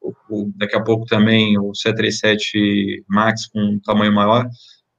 [0.00, 4.46] o, daqui a pouco também o 737 MAX com um tamanho maior,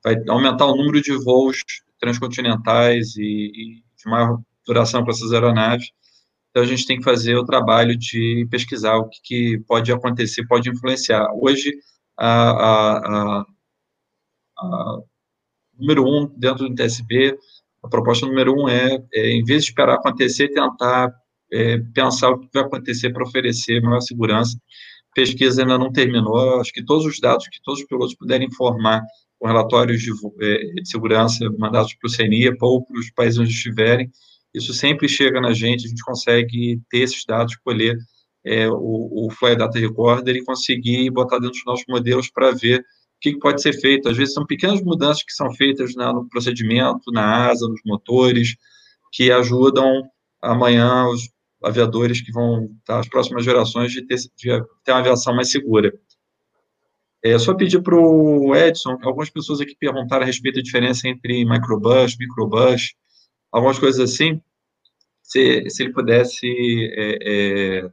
[0.04, 1.58] vai aumentar o número de voos
[2.00, 5.88] transcontinentais e, e de maior duração para essas aeronaves,
[6.56, 10.48] então, a gente tem que fazer o trabalho de pesquisar o que, que pode acontecer,
[10.48, 11.28] pode influenciar.
[11.34, 11.78] Hoje,
[12.18, 13.46] a, a,
[14.58, 14.98] a,
[15.78, 17.38] número um, dentro do TSB,
[17.84, 21.14] a proposta número um é, é em vez de esperar acontecer, tentar
[21.52, 24.58] é, pensar o que vai acontecer para oferecer maior segurança.
[25.14, 29.04] Pesquisa ainda não terminou, acho que todos os dados que todos os pilotos puderem informar
[29.38, 33.50] com relatórios de, é, de segurança mandados para o CENIPA ou para os países onde
[33.50, 34.10] estiverem.
[34.56, 37.98] Isso sempre chega na gente, a gente consegue ter esses dados, colher
[38.46, 42.80] é, o, o Fly Data Recorder e conseguir botar dentro dos nossos modelos para ver
[42.80, 42.84] o
[43.20, 44.08] que, pode ser feito.
[44.08, 48.56] Às vezes são pequenas mudanças que são feitas no procedimento, na asa, nos motores,
[49.12, 50.04] que ajudam
[50.42, 51.30] amanhã os
[51.62, 55.92] aviadores que vão estar as próximas gerações de ter, de ter uma aviação mais segura.
[57.24, 61.44] É só pedir para o Edson, algumas pessoas aqui perguntaram a respeito da diferença entre
[61.44, 62.94] microbus, microbus,
[63.56, 64.42] algumas coisas assim,
[65.24, 66.46] se, se ele pudesse
[66.94, 67.92] é, é,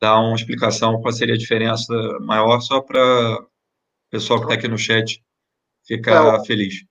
[0.00, 3.46] dar uma explicação qual seria a diferença maior, só para o
[4.10, 5.22] pessoal que está aqui no chat
[5.86, 6.84] ficar é, feliz.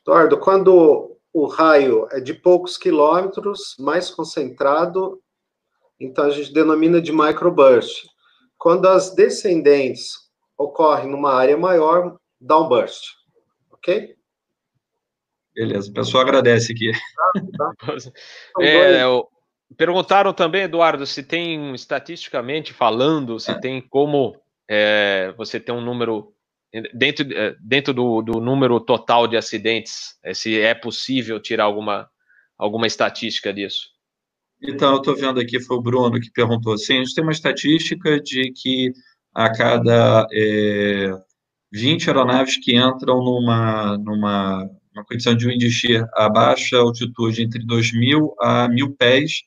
[0.00, 5.20] Eduardo, quando o raio é de poucos quilômetros, mais concentrado,
[6.00, 8.06] então a gente denomina de microburst.
[8.56, 10.12] Quando as descendentes
[10.56, 13.04] ocorre numa área maior, downburst.
[13.70, 14.15] Ok?
[15.56, 16.92] Beleza, o pessoal agradece aqui.
[18.60, 19.02] É,
[19.76, 24.40] perguntaram também, Eduardo, se tem estatisticamente falando, se tem como
[24.70, 26.32] é, você ter um número
[26.94, 32.08] dentro, é, dentro do, do, número total de acidentes, é, se é possível tirar alguma,
[32.58, 33.88] alguma estatística disso.
[34.62, 37.32] Então, eu estou vendo aqui, foi o Bruno que perguntou assim, a gente tem uma
[37.32, 38.92] estatística de que
[39.34, 41.10] a cada é,
[41.72, 47.64] 20 aeronaves que entram numa, numa uma condição de wind shear a baixa altitude entre
[47.64, 49.42] 2.000 a 1.000 pés,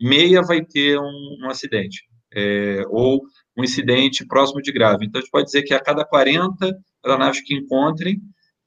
[0.00, 3.22] meia vai ter um, um acidente, é, ou
[3.56, 5.06] um incidente próximo de grave.
[5.06, 8.20] Então, a gente pode dizer que a cada 40 aeronaves que encontrem,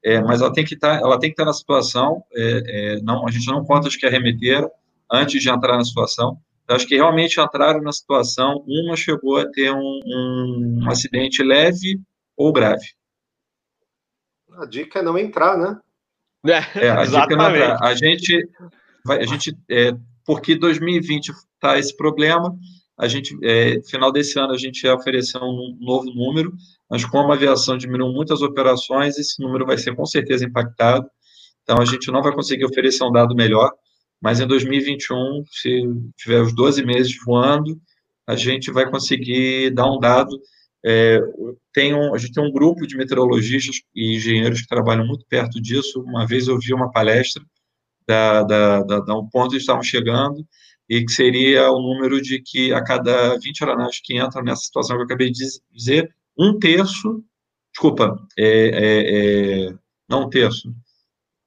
[0.04, 3.46] é, mas ela tem que estar, tá, estar na situação, é, é, não, a gente
[3.46, 4.70] não conta as que arremeteram
[5.10, 9.72] antes de entrar na situação, acho que realmente entraram na situação, uma chegou a ter
[9.72, 12.00] um, um, um acidente leve
[12.36, 12.84] ou grave.
[14.58, 15.78] A dica é não entrar, né?
[16.46, 17.82] É, é a dica é não entrar.
[17.82, 18.48] A gente,
[19.04, 19.92] vai, a gente é,
[20.24, 22.54] porque 2020 está esse problema,
[22.98, 26.52] a gente, é, final desse ano, a gente ia oferecer um novo número,
[26.90, 31.08] mas como a aviação diminuiu muitas operações, esse número vai ser com certeza impactado,
[31.62, 33.70] então a gente não vai conseguir oferecer um dado melhor,
[34.20, 35.82] mas em 2021, se
[36.16, 37.80] tiver os 12 meses voando,
[38.26, 40.38] a gente vai conseguir dar um dado.
[40.84, 41.20] É,
[41.72, 45.60] tem um, a gente tem um grupo de meteorologistas e engenheiros que trabalham muito perto
[45.60, 46.00] disso.
[46.02, 47.42] Uma vez eu vi uma palestra
[48.06, 50.46] da, da, da, da um ponto que estavam chegando
[50.88, 54.96] e que seria o número de que a cada 20 aeronaves que entram nessa situação
[54.96, 57.22] que eu acabei de dizer, um terço,
[57.72, 59.74] desculpa, é, é, é
[60.08, 60.72] não um terço,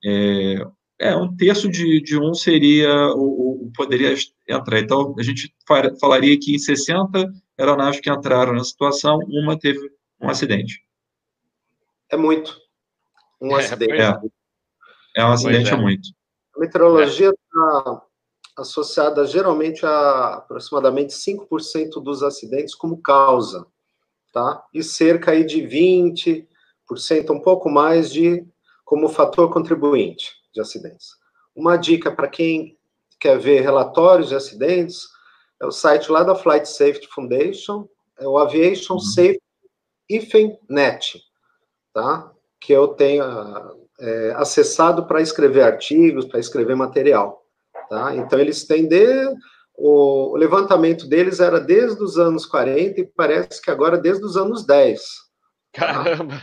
[0.05, 0.55] é,
[0.99, 4.13] é, um terço de, de um seria o, o, poderia
[4.47, 4.79] entrar.
[4.79, 5.51] Então, a gente
[5.99, 7.27] falaria que em 60
[7.61, 9.79] aeronaves que entraram na situação, uma teve
[10.19, 10.83] um acidente.
[12.09, 12.59] É muito.
[13.39, 13.93] Um é, acidente.
[13.93, 14.19] É,
[15.15, 15.73] é um acidente, é.
[15.73, 15.77] é.
[15.77, 16.09] muito.
[16.55, 18.01] A meteorologia está
[18.57, 23.65] associada geralmente a aproximadamente 5% dos acidentes como causa,
[24.33, 24.63] tá?
[24.73, 26.45] E cerca aí de 20%,
[27.31, 28.45] um pouco mais de
[28.83, 31.15] como fator contribuinte de acidentes.
[31.55, 32.77] Uma dica para quem
[33.19, 35.07] quer ver relatórios de acidentes
[35.61, 37.87] é o site lá da Flight Safety Foundation,
[38.19, 38.99] é o Aviation uhum.
[38.99, 39.41] Safety
[40.09, 41.21] IFENet,
[41.93, 42.31] tá?
[42.59, 43.23] Que eu tenho
[43.99, 47.45] é, acessado para escrever artigos, para escrever material,
[47.89, 48.15] tá?
[48.15, 49.27] Então eles têm de,
[49.75, 54.35] o, o, levantamento deles era desde os anos 40 e parece que agora desde os
[54.35, 55.01] anos 10.
[55.71, 55.93] Tá?
[55.93, 56.41] Caramba!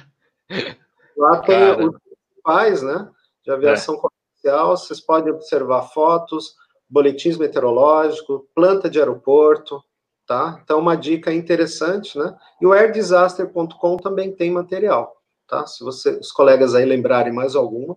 [1.17, 1.91] Lá tem Caramba.
[1.91, 3.11] os principais, né?
[3.49, 3.99] de aviação é.
[3.99, 6.55] comercial, vocês podem observar fotos,
[6.89, 9.83] boletins meteorológicos, planta de aeroporto,
[10.27, 10.61] tá?
[10.63, 12.37] Então, uma dica interessante, né?
[12.61, 15.17] E o airdisaster.com também tem material,
[15.47, 15.67] tá?
[15.67, 17.97] Se você, os colegas aí lembrarem mais alguma,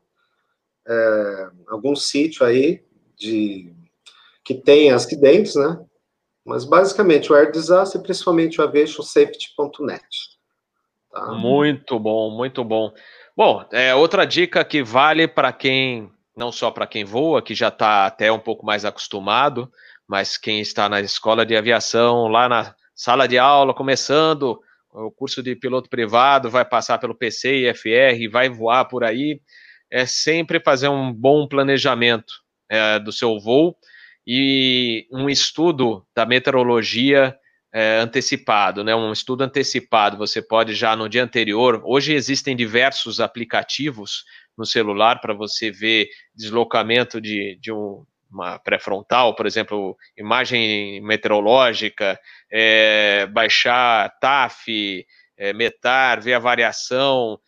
[0.87, 2.83] é, algum sítio aí
[3.15, 3.73] de
[4.43, 5.79] que tem acidentes, né?
[6.43, 10.03] Mas basicamente o Air Disaster, principalmente o aviationsafety.net.
[11.11, 11.31] Tá?
[11.33, 12.91] Muito bom, muito bom.
[13.37, 16.11] Bom, é, outra dica que vale para quem,
[16.41, 19.71] não só para quem voa, que já está até um pouco mais acostumado,
[20.07, 24.59] mas quem está na escola de aviação, lá na sala de aula, começando
[24.91, 29.39] o curso de piloto privado, vai passar pelo PC e FR, vai voar por aí,
[29.91, 32.33] é sempre fazer um bom planejamento
[32.67, 33.77] é, do seu voo
[34.25, 37.37] e um estudo da meteorologia
[37.71, 38.95] é, antecipado, né?
[38.95, 40.17] Um estudo antecipado.
[40.17, 41.81] Você pode já no dia anterior.
[41.85, 44.25] Hoje existem diversos aplicativos
[44.57, 52.19] no celular para você ver deslocamento de, de um, uma pré-frontal, por exemplo, imagem meteorológica,
[52.51, 55.05] é, baixar TAF,
[55.37, 57.39] é, METAR, ver a variação,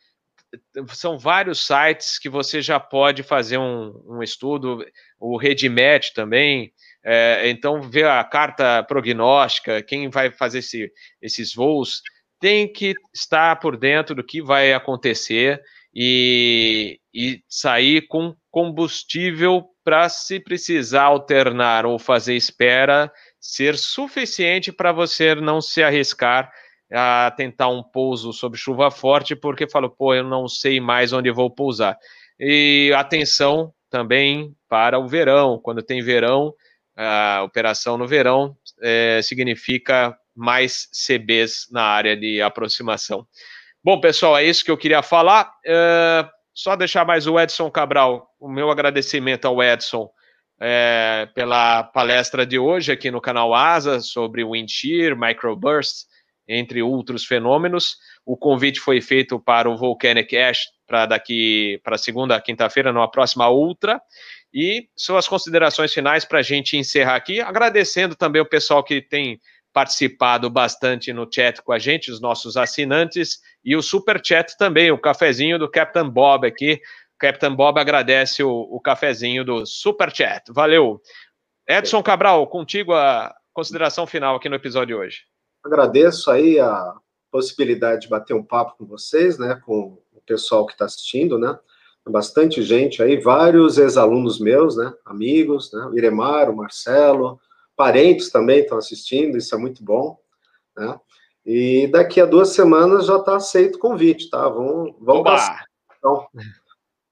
[0.89, 4.85] são vários sites que você já pode fazer um, um estudo,
[5.19, 6.71] o RedMatch também,
[7.03, 12.01] é, então ver a carta prognóstica, quem vai fazer esse, esses voos,
[12.39, 15.61] tem que estar por dentro do que vai acontecer
[15.93, 24.91] e, e sair com combustível para, se precisar alternar ou fazer espera, ser suficiente para
[24.91, 26.51] você não se arriscar
[26.91, 31.31] a tentar um pouso sob chuva forte, porque falou, pô, eu não sei mais onde
[31.31, 31.97] vou pousar.
[32.39, 36.53] E atenção também para o verão, quando tem verão,
[36.95, 43.27] a operação no verão é, significa mais CBs na área de aproximação.
[43.85, 45.51] Bom, pessoal, é isso que eu queria falar.
[45.65, 50.09] É, só deixar mais o Edson Cabral, o meu agradecimento ao Edson
[50.57, 56.05] é, pela palestra de hoje aqui no canal Asa sobre Wind Shear, Microburst,
[56.47, 57.97] entre outros fenômenos.
[58.25, 63.49] O convite foi feito para o Volcanic Ash para daqui para segunda, quinta-feira, numa próxima
[63.49, 64.01] ultra.
[64.53, 69.41] E suas considerações finais para a gente encerrar aqui, agradecendo também o pessoal que tem
[69.73, 74.91] participado bastante no chat com a gente, os nossos assinantes, e o super chat também,
[74.91, 76.79] o cafezinho do Captain Bob aqui.
[77.19, 80.43] Captain Bob agradece o, o cafezinho do super chat.
[80.51, 81.01] Valeu.
[81.67, 85.21] Edson Cabral, contigo a consideração final aqui no episódio de hoje.
[85.63, 86.93] Agradeço aí a
[87.31, 91.57] possibilidade de bater um papo com vocês, né, com o pessoal que está assistindo, né,
[92.07, 97.39] bastante gente aí, vários ex-alunos meus, né, amigos, né, o Iremar, o Marcelo,
[97.75, 100.19] parentes também estão assistindo, isso é muito bom,
[100.75, 100.99] né,
[101.45, 105.65] e daqui a duas semanas já está aceito o convite, tá, vamos, vamos passar,
[105.97, 106.27] então,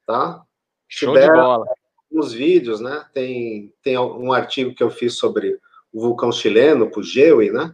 [0.05, 0.43] tá?
[0.87, 1.65] Show de bola.
[2.11, 5.59] Uns vídeos, né, tem, tem um artigo que eu fiz sobre
[5.93, 7.73] o vulcão chileno, o Pujewi, né,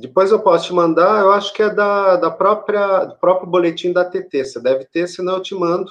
[0.00, 3.92] depois eu posso te mandar, eu acho que é da, da própria, do próprio boletim
[3.92, 4.44] da TT.
[4.44, 5.90] Você deve ter, senão eu te mando,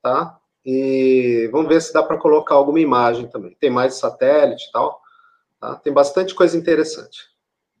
[0.00, 0.38] tá?
[0.64, 3.56] E vamos ver se dá para colocar alguma imagem também.
[3.58, 5.01] Tem mais satélite e tal,
[5.62, 5.76] tá?
[5.76, 7.30] Tem bastante coisa interessante.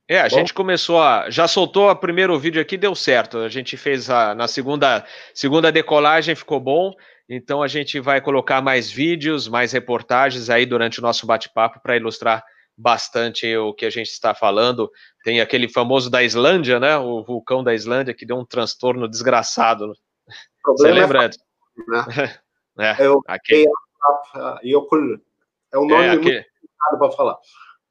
[0.08, 1.28] É, a Bom, gente começou a.
[1.30, 3.38] Já soltou o primeiro vídeo aqui, deu certo.
[3.38, 5.04] A gente fez a, na segunda,
[5.34, 6.92] segunda decolagem, ficou bom.
[7.28, 11.96] Então a gente vai colocar mais vídeos, mais reportagens aí durante o nosso bate-papo para
[11.96, 12.44] ilustrar
[12.76, 14.90] bastante o que a gente está falando.
[15.24, 16.96] Tem aquele famoso da Islândia, né?
[16.98, 19.92] O vulcão da Islândia que deu um transtorno desgraçado.
[20.66, 21.24] Você é lembra?
[21.24, 21.30] É,
[22.76, 22.96] né?
[22.98, 23.66] é, é, aquele...
[25.72, 26.34] é um nome é, aquele...
[26.34, 27.38] muito complicado para falar.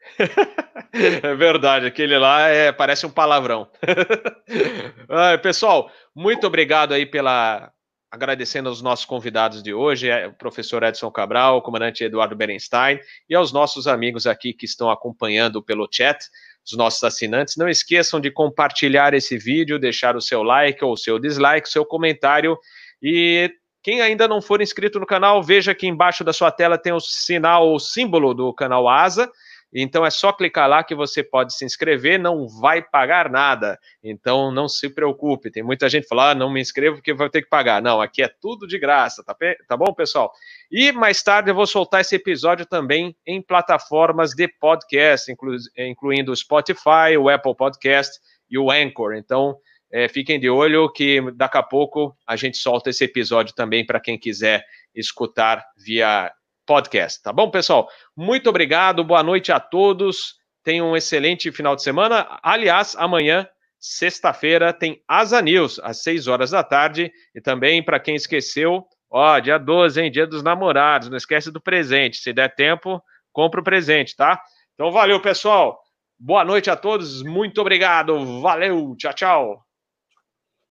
[0.94, 3.69] é verdade, aquele lá é, parece um palavrão.
[5.41, 7.72] pessoal, muito obrigado aí pela,
[8.11, 12.99] agradecendo aos nossos convidados de hoje, é, o professor Edson Cabral, o comandante Eduardo Berenstein,
[13.30, 16.19] e aos nossos amigos aqui que estão acompanhando pelo chat,
[16.65, 17.56] os nossos assinantes.
[17.56, 21.86] Não esqueçam de compartilhar esse vídeo, deixar o seu like ou o seu dislike, seu
[21.86, 22.57] comentário.
[23.02, 23.49] E
[23.82, 26.99] quem ainda não for inscrito no canal, veja aqui embaixo da sua tela tem o
[26.99, 29.32] sinal, o símbolo do canal Asa.
[29.73, 33.80] Então é só clicar lá que você pode se inscrever, não vai pagar nada.
[34.03, 35.52] Então não se preocupe.
[35.52, 37.81] Tem muita gente falando, ah, não me inscrevo porque vai ter que pagar.
[37.81, 39.35] Não, aqui é tudo de graça, tá,
[39.68, 40.31] tá bom, pessoal?
[40.72, 46.31] E mais tarde eu vou soltar esse episódio também em plataformas de podcast, inclu incluindo
[46.31, 48.19] o Spotify, o Apple Podcast
[48.49, 49.14] e o Anchor.
[49.14, 49.57] Então
[49.91, 53.99] é, fiquem de olho que daqui a pouco a gente solta esse episódio também para
[53.99, 54.65] quem quiser
[54.95, 56.31] escutar via
[56.72, 57.22] podcast.
[57.22, 57.89] Tá bom, pessoal?
[58.15, 60.35] Muito obrigado, boa noite a todos.
[60.64, 62.39] Tenham um excelente final de semana.
[62.41, 63.45] Aliás, amanhã,
[63.77, 67.11] sexta-feira, tem Asa News, às 6 horas da tarde.
[67.35, 70.10] E também, para quem esqueceu, ó, dia 12, hein?
[70.10, 71.10] Dia dos namorados.
[71.10, 72.19] Não esquece do presente.
[72.19, 73.03] Se der tempo,
[73.34, 74.41] compra o presente, tá?
[74.73, 75.77] Então, valeu, pessoal.
[76.18, 77.22] Boa noite a todos.
[77.22, 78.39] Muito obrigado.
[78.39, 78.95] Valeu.
[78.98, 79.70] Tchau, tchau.